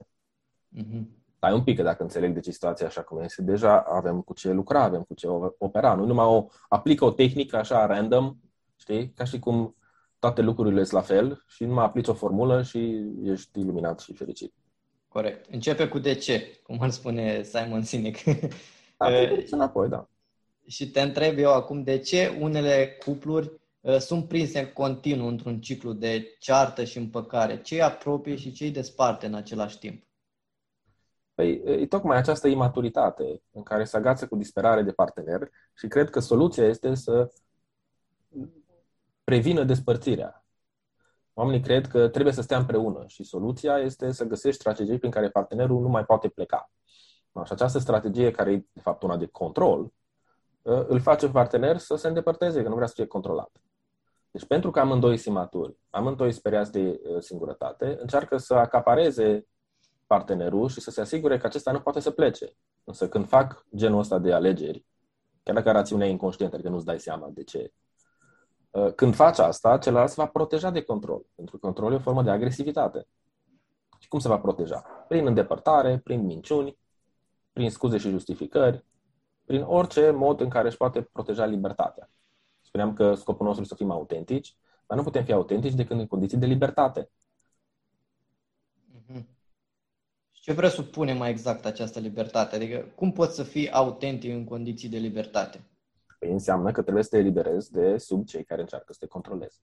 Mm-hmm. 0.78 1.02
Stai 1.36 1.52
un 1.52 1.62
pic, 1.62 1.76
că 1.76 1.82
dacă 1.82 2.02
înțeleg 2.02 2.34
de 2.34 2.40
ce 2.40 2.50
situația 2.50 2.86
așa 2.86 3.02
cum 3.02 3.20
este, 3.20 3.42
deja 3.42 3.80
avem 3.80 4.20
cu 4.20 4.34
ce 4.34 4.52
lucra, 4.52 4.82
avem 4.82 5.02
cu 5.02 5.14
ce 5.14 5.26
opera. 5.58 5.94
Nu 5.94 6.04
numai 6.04 6.24
o, 6.24 6.46
aplică 6.68 7.04
o 7.04 7.10
tehnică 7.10 7.56
așa 7.56 7.86
random, 7.86 8.36
știi? 8.76 9.12
Ca 9.12 9.24
și 9.24 9.38
cum 9.38 9.76
toate 10.18 10.40
lucrurile 10.40 10.84
sunt 10.84 10.92
la 10.92 11.06
fel 11.06 11.44
și 11.46 11.64
numai 11.64 11.84
aplici 11.84 12.08
o 12.08 12.14
formulă 12.14 12.62
și 12.62 13.04
ești 13.22 13.60
iluminat 13.60 14.00
și 14.00 14.14
fericit. 14.14 14.54
Corect. 15.08 15.46
Începe 15.50 15.88
cu 15.88 15.98
de 15.98 16.14
ce, 16.14 16.60
cum 16.62 16.80
ar 16.80 16.90
spune 16.90 17.42
Simon 17.42 17.82
Sinek. 17.82 18.16
Da, 18.96 19.06
înapoi, 19.50 19.88
da. 19.88 20.08
Și 20.66 20.90
te 20.90 21.00
întreb 21.00 21.38
eu 21.38 21.52
acum 21.52 21.82
de 21.82 21.98
ce 21.98 22.36
unele 22.40 22.98
cupluri 23.04 23.46
uh, 23.46 23.59
sunt 23.98 24.28
prinse 24.28 24.58
în 24.58 24.72
continuu 24.72 25.26
într-un 25.26 25.60
ciclu 25.60 25.92
de 25.92 26.36
ceartă 26.38 26.84
și 26.84 26.98
împăcare. 26.98 27.60
Ce 27.60 27.74
îi 27.74 27.82
apropie 27.82 28.36
și 28.36 28.52
ce 28.52 28.64
îi 28.64 28.70
desparte 28.70 29.26
în 29.26 29.34
același 29.34 29.78
timp? 29.78 30.04
Păi, 31.34 31.62
e 31.64 31.86
tocmai 31.86 32.16
această 32.16 32.48
imaturitate 32.48 33.42
în 33.50 33.62
care 33.62 33.84
se 33.84 33.96
agață 33.96 34.26
cu 34.26 34.36
disperare 34.36 34.82
de 34.82 34.92
partener 34.92 35.50
și 35.74 35.86
cred 35.86 36.10
că 36.10 36.20
soluția 36.20 36.64
este 36.64 36.94
să 36.94 37.32
prevină 39.24 39.64
despărțirea. 39.64 40.44
Oamenii 41.34 41.60
cred 41.60 41.86
că 41.86 42.08
trebuie 42.08 42.32
să 42.32 42.42
stea 42.42 42.58
împreună 42.58 43.04
și 43.06 43.22
soluția 43.22 43.78
este 43.78 44.12
să 44.12 44.24
găsești 44.24 44.60
strategii 44.60 44.98
prin 44.98 45.10
care 45.10 45.30
partenerul 45.30 45.80
nu 45.80 45.88
mai 45.88 46.04
poate 46.04 46.28
pleca. 46.28 46.70
Și 47.44 47.52
această 47.52 47.78
strategie, 47.78 48.30
care 48.30 48.52
e 48.52 48.64
de 48.72 48.80
fapt 48.80 49.02
una 49.02 49.16
de 49.16 49.26
control, 49.26 49.92
îl 50.62 51.00
face 51.00 51.28
partener 51.28 51.76
să 51.78 51.96
se 51.96 52.08
îndepărteze, 52.08 52.62
că 52.62 52.68
nu 52.68 52.74
vrea 52.74 52.86
să 52.86 52.94
fie 52.96 53.06
controlat. 53.06 53.50
Deci 54.30 54.46
pentru 54.46 54.70
că 54.70 54.80
amândoi 54.80 55.16
sunt 55.16 55.34
imaturi, 55.34 55.76
amândoi 55.90 56.32
speriați 56.32 56.72
de 56.72 57.00
singurătate, 57.18 57.96
încearcă 58.00 58.36
să 58.36 58.54
acapareze 58.54 59.46
partenerul 60.06 60.68
și 60.68 60.80
să 60.80 60.90
se 60.90 61.00
asigure 61.00 61.38
că 61.38 61.46
acesta 61.46 61.72
nu 61.72 61.80
poate 61.80 62.00
să 62.00 62.10
plece. 62.10 62.56
Însă 62.84 63.08
când 63.08 63.28
fac 63.28 63.64
genul 63.76 63.98
ăsta 63.98 64.18
de 64.18 64.32
alegeri, 64.32 64.84
chiar 65.42 65.54
dacă 65.54 65.70
rațiunea 65.70 66.06
e 66.06 66.10
inconștientă, 66.10 66.54
adică 66.54 66.70
nu-ți 66.70 66.84
dai 66.84 67.00
seama 67.00 67.28
de 67.32 67.44
ce, 67.44 67.72
uh, 68.70 68.92
când 68.94 69.14
faci 69.14 69.38
asta, 69.38 69.78
celălalt 69.78 70.08
se 70.08 70.14
va 70.16 70.26
proteja 70.26 70.70
de 70.70 70.82
control, 70.82 71.26
pentru 71.34 71.58
că 71.58 71.66
controlul 71.66 71.92
e 71.92 71.96
o 71.96 72.00
formă 72.00 72.22
de 72.22 72.30
agresivitate. 72.30 73.06
Și 73.98 74.08
cum 74.08 74.18
se 74.18 74.28
va 74.28 74.38
proteja? 74.38 75.04
Prin 75.08 75.26
îndepărtare, 75.26 75.98
prin 75.98 76.24
minciuni, 76.24 76.78
prin 77.52 77.70
scuze 77.70 77.98
și 77.98 78.10
justificări, 78.10 78.84
prin 79.44 79.62
orice 79.62 80.10
mod 80.10 80.40
în 80.40 80.48
care 80.48 80.66
își 80.68 80.76
poate 80.76 81.02
proteja 81.02 81.44
libertatea. 81.44 82.10
Spuneam 82.70 82.94
că 82.94 83.14
scopul 83.14 83.46
nostru 83.46 83.62
este 83.62 83.74
să 83.74 83.82
fim 83.82 83.90
autentici, 83.90 84.56
dar 84.86 84.96
nu 84.96 85.04
putem 85.04 85.24
fi 85.24 85.32
autentici 85.32 85.74
decât 85.74 85.98
în 85.98 86.06
condiții 86.06 86.38
de 86.38 86.46
libertate. 86.46 87.10
Ce 90.30 90.54
presupune 90.54 91.12
mai 91.12 91.30
exact 91.30 91.64
această 91.64 91.98
libertate? 91.98 92.54
Adică 92.54 92.92
cum 92.96 93.12
poți 93.12 93.34
să 93.34 93.42
fii 93.42 93.70
autentic 93.70 94.30
în 94.30 94.44
condiții 94.44 94.88
de 94.88 94.98
libertate? 94.98 95.64
Păi 96.18 96.30
înseamnă 96.30 96.72
că 96.72 96.82
trebuie 96.82 97.02
să 97.02 97.08
te 97.08 97.18
eliberezi 97.18 97.72
de 97.72 97.98
sub 97.98 98.24
cei 98.24 98.44
care 98.44 98.60
încearcă 98.60 98.92
să 98.92 98.98
te 99.00 99.06
controleze. 99.06 99.58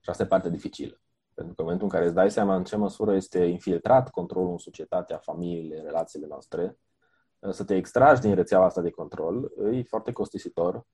Și 0.00 0.10
asta 0.10 0.22
e 0.22 0.26
partea 0.26 0.50
dificilă. 0.50 1.00
Pentru 1.34 1.54
că 1.54 1.60
în 1.60 1.66
momentul 1.66 1.86
în 1.86 1.92
care 1.92 2.04
îți 2.04 2.14
dai 2.14 2.30
seama 2.30 2.56
în 2.56 2.64
ce 2.64 2.76
măsură 2.76 3.14
este 3.14 3.44
infiltrat 3.44 4.10
controlul 4.10 4.50
în 4.50 4.58
societatea, 4.58 5.18
familiile, 5.18 5.80
relațiile 5.80 6.26
noastre, 6.26 6.78
să 7.50 7.64
te 7.64 7.74
extragi 7.74 8.20
din 8.20 8.34
rețeaua 8.34 8.64
asta 8.64 8.80
de 8.80 8.90
control, 8.90 9.52
e 9.72 9.82
foarte 9.82 10.12
costisitor 10.12 10.86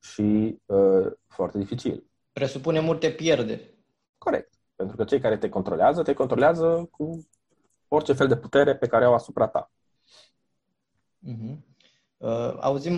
și 0.00 0.58
uh, 0.66 1.06
foarte 1.26 1.58
dificil. 1.58 2.04
Presupune 2.32 2.80
multe 2.80 3.10
pierderi. 3.10 3.74
Corect. 4.18 4.54
Pentru 4.76 4.96
că 4.96 5.04
cei 5.04 5.20
care 5.20 5.36
te 5.36 5.48
controlează, 5.48 6.02
te 6.02 6.12
controlează 6.12 6.88
cu 6.90 7.28
orice 7.88 8.12
fel 8.12 8.28
de 8.28 8.36
putere 8.36 8.76
pe 8.76 8.86
care 8.86 9.04
au 9.04 9.14
asupra 9.14 9.48
ta. 9.48 9.72
Uh-huh. 11.28 11.56
Uh, 12.16 12.56
auzim 12.60 12.96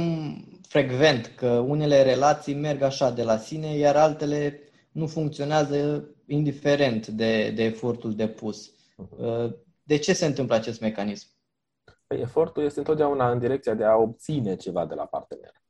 frecvent 0.68 1.26
că 1.26 1.48
unele 1.48 2.02
relații 2.02 2.54
merg 2.54 2.82
așa 2.82 3.10
de 3.10 3.22
la 3.22 3.36
sine, 3.36 3.76
iar 3.76 3.96
altele 3.96 4.60
nu 4.92 5.06
funcționează 5.06 6.08
indiferent 6.26 7.06
de, 7.06 7.50
de 7.50 7.62
efortul 7.62 8.14
depus. 8.14 8.70
Uh-huh. 8.70 9.18
Uh, 9.18 9.52
de 9.82 9.96
ce 9.96 10.12
se 10.12 10.26
întâmplă 10.26 10.54
acest 10.54 10.80
mecanism? 10.80 11.28
Păi 12.06 12.20
efortul 12.20 12.64
este 12.64 12.78
întotdeauna 12.78 13.30
în 13.30 13.38
direcția 13.38 13.74
de 13.74 13.84
a 13.84 13.96
obține 13.96 14.56
ceva 14.56 14.86
de 14.86 14.94
la 14.94 15.06
partener. 15.06 15.61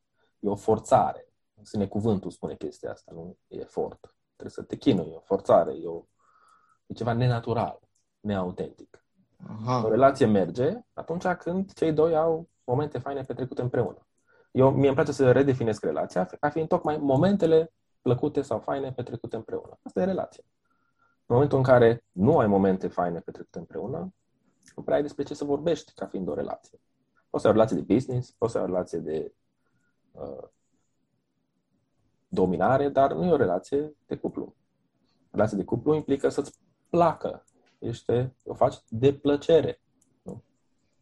E 0.43 0.49
o 0.49 0.55
forțare. 0.55 1.27
Sine 1.63 1.87
cuvântul 1.87 2.31
spune 2.31 2.55
chestia 2.55 2.91
asta, 2.91 3.13
nu 3.15 3.37
e 3.49 3.61
efort. 3.61 4.15
Trebuie 4.37 4.51
să 4.51 4.63
te 4.63 4.77
chinui, 4.77 5.11
e 5.13 5.17
o 5.17 5.21
forțare, 5.21 5.73
e, 5.73 5.87
o, 5.87 6.05
e 6.87 6.95
ceva 6.95 7.13
nenatural, 7.13 7.81
neautentic. 8.21 9.05
Aha. 9.47 9.85
O 9.85 9.89
relație 9.89 10.27
merge 10.27 10.79
atunci 10.93 11.27
când 11.27 11.73
cei 11.73 11.93
doi 11.93 12.17
au 12.17 12.49
momente 12.65 12.99
faine 12.99 13.23
petrecute 13.23 13.63
împreună. 13.63 14.07
Eu, 14.51 14.71
mie 14.71 14.87
îmi 14.87 14.95
place 14.95 15.13
să 15.13 15.33
redefinesc 15.33 15.85
relația 15.85 16.25
ca 16.25 16.51
fiind 16.51 16.69
tocmai 16.69 16.97
momentele 16.97 17.73
plăcute 18.03 18.43
sau 18.43 18.59
faine 18.59 18.93
petrecute 18.93 19.37
împreună. 19.37 19.79
Asta 19.83 20.01
e 20.01 20.05
relația. 20.05 20.45
În 21.27 21.35
momentul 21.35 21.59
în 21.59 21.65
care 21.65 22.05
nu 22.13 22.39
ai 22.39 22.47
momente 22.47 22.89
faine 22.89 23.21
petrecute 23.21 23.59
împreună, 23.59 24.15
nu 24.77 24.83
prea 24.83 24.97
ai 24.97 25.03
despre 25.03 25.23
ce 25.23 25.35
să 25.35 25.45
vorbești 25.45 25.93
ca 25.93 26.07
fiind 26.07 26.29
o 26.29 26.35
relație. 26.35 26.81
Poți 27.31 27.43
să 27.43 27.49
ai 27.49 27.55
o 27.55 27.57
relație 27.57 27.77
de 27.77 27.95
business, 27.95 28.31
poți 28.31 28.53
să 28.53 28.59
ai 28.59 28.65
o 28.65 28.67
relație 28.67 28.99
de 28.99 29.33
uh, 29.33 29.42
dominare, 32.33 32.89
dar 32.89 33.13
nu 33.13 33.25
e 33.25 33.31
o 33.33 33.37
relație 33.37 33.93
de 34.07 34.17
cuplu. 34.17 34.55
Relația 35.31 35.57
de 35.57 35.65
cuplu 35.65 35.95
implică 35.95 36.29
să-ți 36.29 36.53
placă. 36.91 37.45
Este, 37.79 38.35
o 38.45 38.55
faci 38.55 38.77
de 38.89 39.13
plăcere. 39.13 39.81
Nu? 40.23 40.43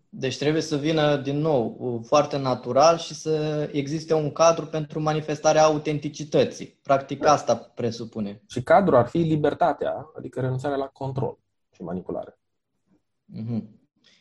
Deci 0.09 0.39
trebuie 0.39 0.63
să 0.63 0.77
vină 0.77 1.17
din 1.17 1.39
nou 1.39 2.01
foarte 2.07 2.37
natural 2.39 2.99
și 2.99 3.15
să 3.15 3.69
existe 3.73 4.15
un 4.15 4.33
cadru 4.33 4.67
pentru 4.67 5.01
manifestarea 5.01 5.65
autenticității. 5.65 6.67
Practic 6.67 7.21
da. 7.21 7.33
asta 7.33 7.57
presupune. 7.57 8.43
Și 8.47 8.63
cadrul 8.63 8.97
ar 8.97 9.07
fi 9.07 9.19
libertatea, 9.19 10.11
adică 10.17 10.41
renunțarea 10.41 10.77
la 10.77 10.87
control 10.87 11.39
și 11.71 11.83
manipulare. 11.83 12.39
Mm-hmm. 13.37 13.63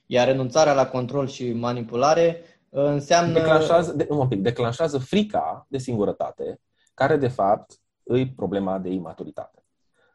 Iar 0.06 0.28
renunțarea 0.28 0.74
la 0.74 0.88
control 0.88 1.28
și 1.28 1.54
manipulare 1.54 2.42
uh, 2.42 2.59
înseamnă... 2.70 3.34
Declanșează, 3.34 3.94
de, 3.94 4.08
un 4.10 4.28
pic, 4.28 4.42
declanșează 4.42 4.98
frica 4.98 5.66
de 5.70 5.78
singurătate, 5.78 6.62
care 6.94 7.18
de 7.18 7.28
fapt 7.28 7.80
îi 8.04 8.32
problema 8.32 8.80
de 8.80 8.90
imaturitate. 8.90 9.64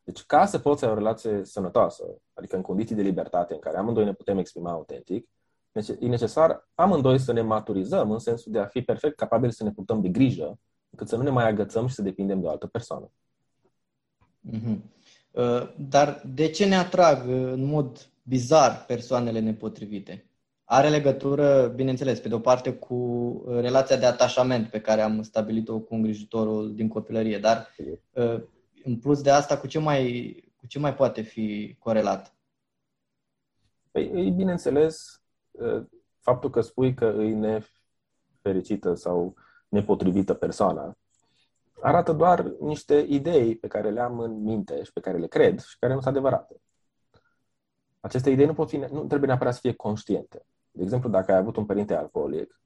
Deci 0.05 0.23
ca 0.23 0.47
să 0.47 0.59
poți 0.59 0.85
avea 0.85 0.97
o 0.97 0.99
relație 0.99 1.45
sănătoasă, 1.45 2.05
adică 2.35 2.57
în 2.57 2.63
condiții 2.63 2.97
de 2.97 3.03
libertate 3.03 3.55
în 3.55 3.61
care 3.61 3.77
amândoi 3.77 4.05
ne 4.05 4.13
putem 4.13 4.39
exprima 4.39 4.71
autentic, 4.71 5.29
e 6.01 6.07
necesar 6.07 6.69
amândoi 6.75 7.19
să 7.19 7.33
ne 7.33 7.41
maturizăm 7.41 8.11
în 8.11 8.19
sensul 8.19 8.53
de 8.53 8.59
a 8.59 8.67
fi 8.67 8.83
perfect 8.83 9.17
capabili 9.17 9.53
să 9.53 9.65
ne 9.65 9.73
purtăm 9.73 10.01
de 10.01 10.09
grijă, 10.09 10.59
încât 10.91 11.09
să 11.09 11.17
nu 11.17 11.23
ne 11.23 11.31
mai 11.31 11.49
agățăm 11.49 11.87
și 11.87 11.95
să 11.95 12.03
depindem 12.03 12.41
de 12.41 12.47
o 12.47 12.51
altă 12.51 12.67
persoană. 12.67 13.11
Mm-hmm. 14.53 14.79
Dar 15.77 16.23
de 16.35 16.51
ce 16.51 16.67
ne 16.67 16.77
atrag 16.77 17.29
uh, 17.29 17.35
în 17.35 17.65
mod 17.65 18.09
bizar 18.23 18.85
persoanele 18.87 19.41
nepotrivite. 19.41 20.27
Are 20.65 20.89
legătură, 20.89 21.67
bineînțeles, 21.67 22.21
pe 22.21 22.29
de 22.29 22.35
o 22.35 22.39
parte 22.39 22.75
cu 22.75 22.95
uh, 22.95 23.61
relația 23.61 23.97
de 23.97 24.07
atașament 24.07 24.69
pe 24.69 24.81
care 24.81 25.01
am 25.01 25.23
stabilit-o 25.23 25.81
cu 25.81 25.95
îngrijitorul 25.95 26.75
din 26.75 26.89
copilărie, 26.89 27.39
dar 27.39 27.75
uh, 28.13 28.43
în 28.85 28.99
plus 28.99 29.23
de 29.23 29.31
asta, 29.31 29.59
cu 29.59 29.67
ce 29.67 29.79
mai, 29.79 30.37
cu 30.57 30.67
ce 30.67 30.79
mai 30.79 30.95
poate 30.95 31.23
fi 31.23 31.77
corelat? 31.79 32.35
Păi, 33.91 34.31
bineînțeles, 34.31 35.23
uh, 35.51 35.83
faptul 36.21 36.51
că 36.51 36.61
spui 36.61 36.95
că 36.95 37.15
îi 37.17 37.33
nefericită 37.33 38.95
sau 38.95 39.35
nepotrivită 39.69 40.35
persoana 40.35 40.97
arată 41.85 42.13
doar 42.13 42.43
niște 42.61 43.07
idei 43.09 43.57
pe 43.57 43.67
care 43.67 43.91
le 43.91 44.01
am 44.01 44.19
în 44.19 44.43
minte 44.43 44.83
și 44.83 44.93
pe 44.93 45.01
care 45.01 45.19
le 45.19 45.27
cred 45.27 45.61
și 45.61 45.79
care 45.79 45.93
nu 45.93 46.01
sunt 46.01 46.15
adevărate. 46.15 46.61
Aceste 48.01 48.31
idei 48.31 48.47
nu, 48.47 48.55
pot 48.55 48.69
fi, 48.69 48.77
nu 48.77 49.05
trebuie 49.05 49.29
neapărat 49.29 49.55
să 49.55 49.61
fie 49.61 49.73
conștiente. 49.73 50.47
De 50.77 50.83
exemplu, 50.83 51.09
dacă 51.09 51.33
ai 51.33 51.39
avut 51.39 51.57
un 51.57 51.67
părinte 51.67 51.95
alcoolic, 51.95 52.61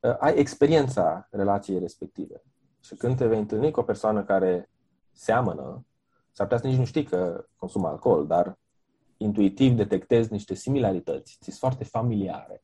uh, 0.00 0.16
ai 0.18 0.38
experiența 0.38 1.28
relației 1.30 1.78
respective. 1.78 2.42
Și 2.80 2.94
când 2.94 3.16
te 3.16 3.26
vei 3.26 3.38
întâlni 3.38 3.70
cu 3.70 3.80
o 3.80 3.82
persoană 3.82 4.24
care 4.24 4.70
seamănă, 5.12 5.86
s-ar 6.32 6.46
putea 6.46 6.60
să 6.60 6.66
nici 6.66 6.78
nu 6.78 6.84
știi 6.84 7.04
că 7.04 7.46
consumă 7.56 7.88
alcool, 7.88 8.26
dar 8.26 8.58
intuitiv 9.16 9.76
detectezi 9.76 10.32
niște 10.32 10.54
similarități, 10.54 11.38
ți 11.40 11.58
foarte 11.58 11.84
familiare. 11.84 12.62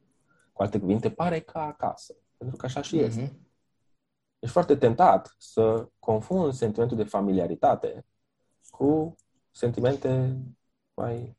Cu 0.52 0.62
alte 0.62 0.78
cuvinte, 0.78 1.10
pare 1.10 1.40
ca 1.40 1.60
acasă. 1.60 2.14
Pentru 2.36 2.56
că 2.56 2.66
așa 2.66 2.82
și 2.82 2.96
mm-hmm. 2.96 3.06
este. 3.06 3.38
Ești 4.38 4.52
foarte 4.52 4.76
tentat 4.76 5.34
să 5.38 5.88
confunzi 5.98 6.58
sentimentul 6.58 6.96
de 6.96 7.04
familiaritate 7.04 8.06
cu 8.70 9.14
sentimente 9.50 10.38
mai 10.94 11.36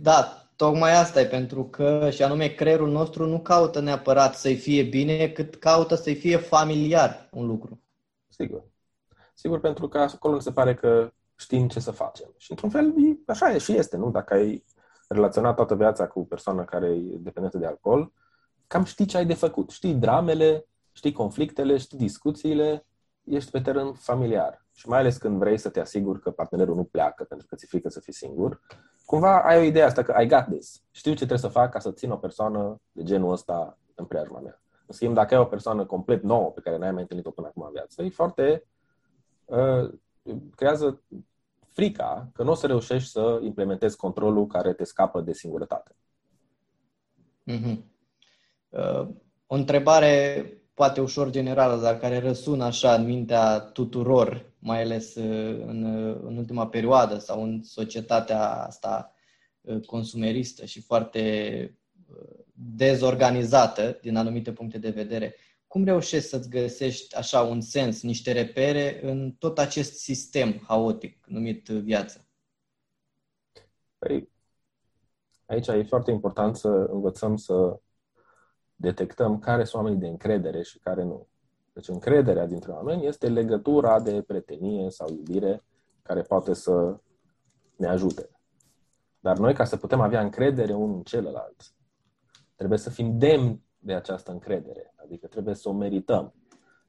da, 0.00 0.45
tocmai 0.56 0.96
asta 0.96 1.20
e 1.20 1.26
pentru 1.26 1.64
că, 1.64 2.10
și 2.10 2.22
anume, 2.22 2.46
creierul 2.46 2.90
nostru 2.90 3.26
nu 3.26 3.40
caută 3.40 3.80
neapărat 3.80 4.34
să-i 4.34 4.56
fie 4.56 4.82
bine, 4.82 5.28
cât 5.28 5.54
caută 5.54 5.94
să-i 5.94 6.14
fie 6.14 6.36
familiar 6.36 7.28
un 7.32 7.46
lucru. 7.46 7.82
Sigur. 8.28 8.64
Sigur, 9.34 9.60
pentru 9.60 9.88
că 9.88 9.98
acolo 9.98 10.38
se 10.38 10.52
pare 10.52 10.74
că 10.74 11.12
știm 11.34 11.68
ce 11.68 11.80
să 11.80 11.90
facem. 11.90 12.34
Și 12.36 12.50
într-un 12.50 12.70
fel, 12.70 12.94
așa 13.26 13.54
e 13.54 13.58
și 13.58 13.76
este, 13.76 13.96
nu? 13.96 14.10
Dacă 14.10 14.34
ai 14.34 14.64
relaționat 15.08 15.56
toată 15.56 15.74
viața 15.74 16.06
cu 16.06 16.20
o 16.20 16.24
persoană 16.24 16.64
care 16.64 16.86
e 16.86 17.16
dependentă 17.18 17.58
de 17.58 17.66
alcool, 17.66 18.12
cam 18.66 18.84
știi 18.84 19.06
ce 19.06 19.16
ai 19.16 19.26
de 19.26 19.34
făcut. 19.34 19.70
Știi 19.70 19.94
dramele, 19.94 20.66
știi 20.92 21.12
conflictele, 21.12 21.76
știi 21.76 21.98
discuțiile, 21.98 22.86
ești 23.24 23.50
pe 23.50 23.60
teren 23.60 23.92
familiar. 23.92 24.66
Și 24.72 24.88
mai 24.88 24.98
ales 24.98 25.16
când 25.16 25.38
vrei 25.38 25.58
să 25.58 25.68
te 25.68 25.80
asiguri 25.80 26.20
că 26.20 26.30
partenerul 26.30 26.74
nu 26.74 26.84
pleacă 26.84 27.24
pentru 27.24 27.46
că 27.46 27.56
ți-e 27.56 27.68
frică 27.70 27.88
să 27.88 28.00
fii 28.00 28.12
singur, 28.12 28.60
cumva 29.06 29.42
ai 29.42 29.58
o 29.58 29.62
idee 29.62 29.82
asta 29.82 30.02
că 30.02 30.22
I 30.22 30.26
got 30.26 30.44
this. 30.50 30.82
Știu 30.90 31.10
ce 31.10 31.16
trebuie 31.16 31.38
să 31.38 31.48
fac 31.48 31.70
ca 31.70 31.78
să 31.78 31.90
țin 31.90 32.10
o 32.10 32.16
persoană 32.16 32.80
de 32.92 33.02
genul 33.02 33.32
ăsta 33.32 33.78
în 33.94 34.04
preajma 34.04 34.38
mea. 34.38 34.60
În 34.86 34.94
schimb, 34.94 35.14
dacă 35.14 35.34
ai 35.34 35.40
o 35.40 35.44
persoană 35.44 35.84
complet 35.84 36.22
nouă 36.22 36.50
pe 36.50 36.60
care 36.60 36.76
n-ai 36.76 36.92
mai 36.92 37.00
întâlnit-o 37.00 37.30
până 37.30 37.46
acum 37.46 37.62
în 37.62 37.72
viață, 37.72 38.02
e 38.02 38.08
foarte... 38.08 38.64
Uh, 39.44 39.90
creează 40.54 41.00
frica 41.66 42.28
că 42.32 42.42
nu 42.42 42.50
o 42.50 42.54
să 42.54 42.66
reușești 42.66 43.10
să 43.10 43.40
implementezi 43.42 43.96
controlul 43.96 44.46
care 44.46 44.72
te 44.72 44.84
scapă 44.84 45.20
de 45.20 45.32
singurătate. 45.32 45.96
Mm-hmm. 47.50 47.76
Uh, 48.68 49.08
o 49.46 49.54
întrebare 49.54 50.46
poate 50.74 51.00
ușor 51.00 51.30
generală, 51.30 51.80
dar 51.80 51.98
care 51.98 52.18
răsună 52.18 52.64
așa 52.64 52.94
în 52.94 53.04
mintea 53.04 53.58
tuturor, 53.58 54.52
mai 54.66 54.82
ales 54.82 55.14
uh, 55.14 55.64
în, 55.66 55.84
uh, 55.84 56.20
în 56.22 56.36
ultima 56.36 56.68
perioadă 56.68 57.18
sau 57.18 57.42
în 57.42 57.62
societatea 57.62 58.50
asta 58.50 59.14
uh, 59.60 59.86
consumeristă 59.86 60.64
și 60.64 60.80
foarte 60.80 61.78
dezorganizată 62.52 63.98
din 64.02 64.16
anumite 64.16 64.52
puncte 64.52 64.78
de 64.78 64.90
vedere. 64.90 65.34
Cum 65.66 65.84
reușești 65.84 66.28
să-ți 66.28 66.48
găsești 66.48 67.16
așa 67.16 67.42
un 67.42 67.60
sens, 67.60 68.02
niște 68.02 68.32
repere 68.32 69.00
în 69.02 69.32
tot 69.32 69.58
acest 69.58 69.98
sistem 69.98 70.62
haotic 70.66 71.26
numit 71.26 71.68
viață? 71.68 72.28
Păi, 73.98 74.28
aici 75.44 75.66
e 75.66 75.82
foarte 75.82 76.10
important 76.10 76.56
să 76.56 76.68
învățăm 76.68 77.36
să 77.36 77.80
detectăm 78.74 79.38
care 79.38 79.64
sunt 79.64 79.82
oamenii 79.82 80.00
de 80.00 80.08
încredere 80.08 80.62
și 80.62 80.78
care 80.78 81.02
nu. 81.02 81.28
Deci 81.76 81.88
încrederea 81.88 82.46
dintre 82.46 82.72
oameni 82.72 83.06
este 83.06 83.28
legătura 83.28 84.00
de 84.00 84.22
prietenie 84.22 84.90
sau 84.90 85.08
iubire 85.10 85.64
care 86.02 86.22
poate 86.22 86.52
să 86.54 87.00
ne 87.76 87.86
ajute. 87.86 88.30
Dar 89.20 89.38
noi, 89.38 89.54
ca 89.54 89.64
să 89.64 89.76
putem 89.76 90.00
avea 90.00 90.20
încredere 90.20 90.74
unul 90.74 90.96
în 90.96 91.02
celălalt, 91.02 91.74
trebuie 92.54 92.78
să 92.78 92.90
fim 92.90 93.18
demni 93.18 93.64
de 93.78 93.94
această 93.94 94.30
încredere. 94.30 94.94
Adică 94.96 95.26
trebuie 95.26 95.54
să 95.54 95.68
o 95.68 95.72
merităm. 95.72 96.34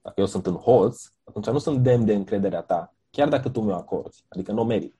Dacă 0.01 0.19
eu 0.19 0.25
sunt 0.25 0.45
în 0.45 0.55
hoț, 0.55 1.03
atunci 1.23 1.47
nu 1.47 1.57
sunt 1.57 1.83
demn 1.83 2.05
de 2.05 2.13
încrederea 2.13 2.61
ta, 2.61 2.95
chiar 3.09 3.29
dacă 3.29 3.49
tu 3.49 3.61
mi-o 3.61 3.75
acorzi. 3.75 4.25
Adică 4.29 4.51
nu 4.51 4.61
o 4.61 4.65
merit. 4.65 4.95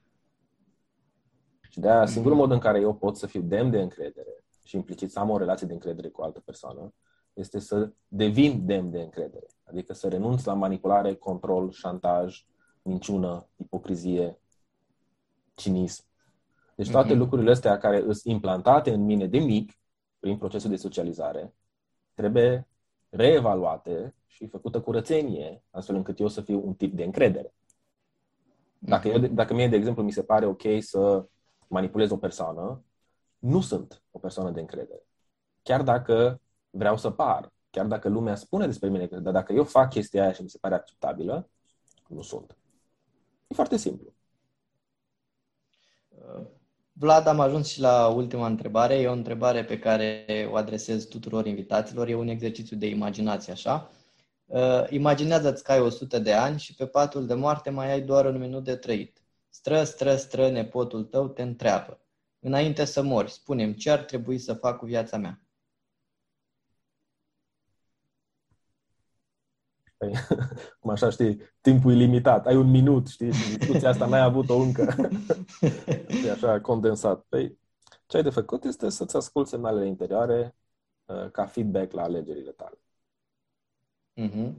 Și 1.69 1.79
de 1.79 1.89
aia, 1.89 2.05
singurul 2.05 2.37
mhm. 2.37 2.45
mod 2.45 2.55
în 2.55 2.61
care 2.61 2.79
eu 2.79 2.95
pot 2.95 3.17
să 3.17 3.27
fiu 3.27 3.41
demn 3.41 3.69
de 3.69 3.81
încredere 3.81 4.43
și 4.63 4.75
implicit 4.75 5.11
să 5.11 5.19
am 5.19 5.29
o 5.29 5.37
relație 5.37 5.67
de 5.67 5.73
încredere 5.73 6.09
cu 6.09 6.21
o 6.21 6.23
altă 6.23 6.39
persoană, 6.39 6.93
este 7.37 7.59
să 7.59 7.91
devin 8.07 8.65
demn 8.65 8.89
de 8.89 9.01
încredere. 9.01 9.45
Adică 9.63 9.93
să 9.93 10.07
renunț 10.07 10.43
la 10.43 10.53
manipulare, 10.53 11.15
control, 11.15 11.71
șantaj, 11.71 12.45
minciună, 12.81 13.47
ipocrizie, 13.55 14.39
cinism. 15.53 16.03
Deci 16.75 16.91
toate 16.91 17.13
mm-hmm. 17.13 17.17
lucrurile 17.17 17.51
astea 17.51 17.77
care 17.77 17.99
sunt 17.99 18.21
implantate 18.23 18.93
în 18.93 19.01
mine 19.01 19.27
de 19.27 19.39
mic, 19.39 19.71
prin 20.19 20.37
procesul 20.37 20.69
de 20.69 20.75
socializare, 20.75 21.53
trebuie 22.13 22.67
reevaluate 23.09 24.15
și 24.27 24.47
făcută 24.47 24.81
curățenie, 24.81 25.63
astfel 25.69 25.95
încât 25.95 26.19
eu 26.19 26.27
să 26.27 26.41
fiu 26.41 26.61
un 26.65 26.73
tip 26.73 26.95
de 26.95 27.03
încredere. 27.03 27.53
Dacă, 28.79 29.07
eu, 29.07 29.19
dacă 29.19 29.53
mie, 29.53 29.67
de 29.67 29.75
exemplu, 29.75 30.03
mi 30.03 30.11
se 30.11 30.23
pare 30.23 30.45
ok 30.45 30.61
să 30.79 31.25
manipulez 31.67 32.09
o 32.09 32.17
persoană, 32.17 32.83
nu 33.37 33.61
sunt 33.61 34.03
o 34.11 34.19
persoană 34.19 34.51
de 34.51 34.59
încredere. 34.59 35.05
Chiar 35.63 35.83
dacă 35.83 36.41
vreau 36.77 36.97
să 36.97 37.09
par, 37.09 37.53
chiar 37.69 37.85
dacă 37.85 38.09
lumea 38.09 38.35
spune 38.35 38.65
despre 38.65 38.89
mine, 38.89 39.05
dar 39.05 39.33
dacă 39.33 39.53
eu 39.53 39.63
fac 39.63 39.89
chestia 39.89 40.21
aia 40.23 40.31
și 40.31 40.41
mi 40.41 40.49
se 40.49 40.57
pare 40.61 40.75
acceptabilă, 40.75 41.49
nu 42.07 42.21
sunt. 42.21 42.57
E 43.47 43.55
foarte 43.55 43.77
simplu. 43.77 44.13
Vlad, 46.91 47.27
am 47.27 47.39
ajuns 47.39 47.67
și 47.67 47.79
la 47.79 48.07
ultima 48.07 48.47
întrebare. 48.47 48.95
E 48.95 49.07
o 49.07 49.11
întrebare 49.11 49.63
pe 49.63 49.79
care 49.79 50.25
o 50.51 50.55
adresez 50.55 51.05
tuturor 51.05 51.45
invitaților. 51.45 52.07
E 52.07 52.15
un 52.15 52.27
exercițiu 52.27 52.77
de 52.77 52.87
imaginație, 52.87 53.51
așa. 53.51 53.91
Uh, 54.45 54.83
imaginează-ți 54.89 55.63
că 55.63 55.71
ai 55.71 55.79
100 55.79 56.19
de 56.19 56.33
ani 56.33 56.59
și 56.59 56.75
pe 56.75 56.85
patul 56.85 57.25
de 57.25 57.33
moarte 57.33 57.69
mai 57.69 57.91
ai 57.91 58.01
doar 58.01 58.25
un 58.25 58.37
minut 58.37 58.63
de 58.63 58.75
trăit. 58.75 59.21
Stră, 59.49 59.83
stră, 59.83 60.15
stră, 60.15 60.49
nepotul 60.49 61.03
tău 61.03 61.27
te 61.27 61.41
întreabă. 61.41 61.99
Înainte 62.39 62.85
să 62.85 63.01
mori, 63.01 63.31
spunem 63.31 63.73
ce 63.73 63.89
ar 63.89 63.99
trebui 63.99 64.37
să 64.37 64.53
fac 64.53 64.77
cu 64.77 64.85
viața 64.85 65.17
mea. 65.17 65.41
cum 70.79 70.89
așa, 70.89 71.09
știi, 71.09 71.41
timpul 71.61 71.91
limitat, 71.91 72.45
ai 72.45 72.55
un 72.55 72.69
minut, 72.69 73.07
știi, 73.07 73.31
și 73.31 73.57
discuția 73.57 73.89
asta 73.89 74.05
n-ai 74.05 74.21
avut-o 74.21 74.55
încă. 74.55 74.95
e 76.25 76.31
așa 76.31 76.61
condensat. 76.61 77.25
Păi, 77.29 77.59
ce 78.05 78.17
ai 78.17 78.23
de 78.23 78.29
făcut 78.29 78.63
este 78.63 78.89
să-ți 78.89 79.15
asculti 79.15 79.49
semnalele 79.49 79.87
interioare 79.87 80.55
uh, 81.05 81.31
ca 81.31 81.45
feedback 81.45 81.91
la 81.91 82.01
alegerile 82.01 82.51
tale. 82.51 82.79
Mm-hmm. 84.21 84.53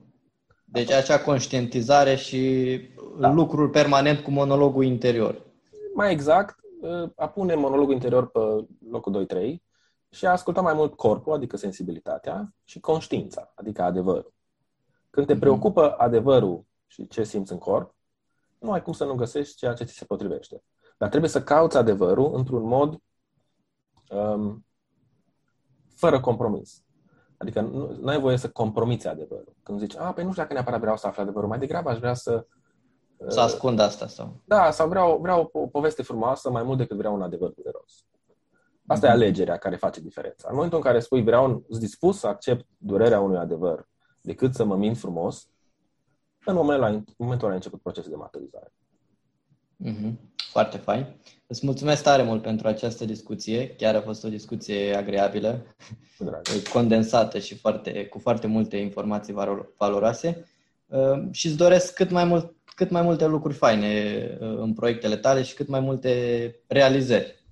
Deci 0.65 0.91
acea 0.91 1.21
conștientizare 1.21 2.15
și 2.15 2.81
da. 3.19 3.33
lucrul 3.33 3.69
permanent 3.69 4.19
cu 4.19 4.31
monologul 4.31 4.85
interior. 4.85 5.47
Mai 5.95 6.13
exact, 6.13 6.57
a 7.17 7.29
pune 7.29 7.55
monologul 7.55 7.93
interior 7.93 8.31
pe 8.31 8.39
locul 8.91 9.27
2-3 9.27 9.55
și 10.11 10.27
a 10.27 10.31
asculta 10.31 10.61
mai 10.61 10.75
mult 10.75 10.95
corpul, 10.95 11.33
adică 11.33 11.57
sensibilitatea, 11.57 12.55
și 12.65 12.81
conștiința, 12.81 13.53
adică 13.55 13.83
adevărul. 13.83 14.33
Când 15.11 15.27
te 15.27 15.33
mhm. 15.33 15.41
preocupă 15.41 15.95
adevărul 15.97 16.65
și 16.87 17.07
ce 17.07 17.23
simți 17.23 17.53
în 17.53 17.59
corp, 17.59 17.97
nu 18.59 18.73
ai 18.73 18.83
cum 18.83 18.93
să 18.93 19.05
nu 19.05 19.15
găsești 19.15 19.57
ceea 19.57 19.73
ce 19.73 19.85
ți 19.85 19.95
se 19.95 20.05
potrivește. 20.05 20.63
Dar 20.99 21.09
trebuie 21.09 21.31
să 21.31 21.43
cauți 21.43 21.77
adevărul 21.77 22.35
într-un 22.35 22.63
mod 22.63 22.99
um, 24.11 24.67
fără 25.95 26.21
compromis. 26.21 26.83
Adică 27.39 27.61
nu, 27.61 27.97
nu 28.01 28.09
ai 28.09 28.21
voie 28.21 28.37
să 28.37 28.51
compromiți 28.51 29.07
adevărul. 29.07 29.57
Când 29.63 29.79
zici, 29.79 29.97
a, 29.97 30.13
păi 30.13 30.25
nu 30.25 30.31
știu 30.31 30.43
dacă 30.43 30.55
neapărat 30.55 30.81
vreau 30.81 30.97
să 30.97 31.07
aflu 31.07 31.23
adevărul, 31.23 31.49
mai 31.49 31.59
degrabă 31.59 31.91
aș 31.91 31.99
vrea 31.99 32.15
să... 32.15 32.47
Să 33.27 33.41
ascund 33.41 33.79
asta 33.79 34.07
sau... 34.07 34.41
Da, 34.45 34.71
sau 34.71 34.89
vreau, 34.89 35.19
vreau 35.19 35.51
o, 35.53 35.59
o 35.59 35.67
poveste 35.67 36.03
frumoasă 36.03 36.51
mai 36.51 36.63
mult 36.63 36.79
decât 36.79 36.97
vreau 36.97 37.15
un 37.15 37.23
adevăr 37.23 37.51
dureros. 37.51 38.05
Asta 38.87 39.07
mm-hmm. 39.07 39.11
e 39.11 39.15
mhm. 39.15 39.23
alegerea 39.23 39.57
care 39.57 39.77
face 39.77 40.01
diferența. 40.01 40.49
În 40.49 40.55
momentul 40.55 40.79
în 40.79 40.85
care 40.85 41.01
spui, 41.01 41.23
vreau, 41.23 41.65
sunt 41.69 41.81
dispus 41.81 42.19
să 42.19 42.27
accept 42.27 42.67
durerea 42.77 43.21
unui 43.21 43.39
adevăr 43.39 43.89
decât 44.29 44.55
să 44.55 44.65
mă 44.65 44.77
mint 44.77 44.99
frumos, 44.99 45.49
în 46.45 46.55
momentul 46.55 46.85
ăla, 46.85 46.95
în 46.95 47.05
momentul 47.17 47.45
ăla 47.45 47.53
a 47.53 47.57
început 47.57 47.83
procesul 47.83 48.11
de 48.11 48.17
maturizare. 48.17 48.73
Mm-hmm. 49.85 50.13
Foarte 50.51 50.77
fain. 50.77 51.07
Îți 51.47 51.67
mulțumesc 51.67 52.03
tare 52.03 52.23
mult 52.23 52.43
pentru 52.43 52.69
această 52.69 53.05
discuție. 53.05 53.69
Chiar 53.69 53.95
a 53.95 54.01
fost 54.01 54.25
o 54.25 54.29
discuție 54.29 54.95
agreabilă, 54.95 55.67
condensată 56.73 57.39
și 57.39 57.55
foarte, 57.55 58.07
cu 58.07 58.19
foarte 58.19 58.47
multe 58.47 58.77
informații 58.77 59.35
valoroase. 59.77 60.47
Uh, 60.87 61.29
și 61.31 61.47
îți 61.47 61.57
doresc 61.57 61.95
cât 61.95 62.11
mai, 62.11 62.25
mult, 62.25 62.55
cât 62.75 62.91
mai 62.91 63.03
multe 63.03 63.27
lucruri 63.27 63.55
faine 63.55 64.23
uh, 64.41 64.59
în 64.59 64.73
proiectele 64.73 65.17
tale 65.17 65.43
și 65.43 65.55
cât 65.55 65.69
mai 65.69 65.81
multe 65.81 66.11
realizări. 66.67 67.45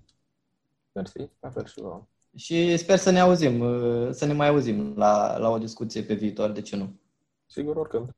Mersi, 0.93 1.31
la 1.41 1.51
fel 1.51 1.67
și 1.67 1.81
vouă. 1.81 2.07
Și 2.37 2.77
sper 2.77 2.97
să 2.97 3.11
ne 3.11 3.21
auzim, 3.21 3.61
uh, 3.61 4.09
să 4.11 4.25
ne 4.25 4.33
mai 4.33 4.49
auzim 4.49 4.95
la, 4.97 5.39
la 5.39 5.49
o 5.49 5.59
discuție 5.59 6.03
pe 6.03 6.15
viitor, 6.15 6.51
de 6.51 6.61
ce 6.61 6.77
nu? 6.77 7.01
Sigur, 7.47 7.77
oricând. 7.77 8.11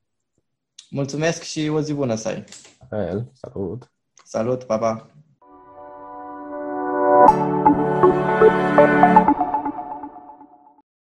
Mulțumesc 0.90 1.42
și 1.42 1.68
o 1.68 1.80
zi 1.80 1.92
bună 1.94 2.14
să 2.14 2.28
ai. 2.28 2.44
El, 2.90 3.30
salut. 3.32 3.92
Salut, 4.24 4.64
pa, 4.64 4.78
pa. 4.78 5.10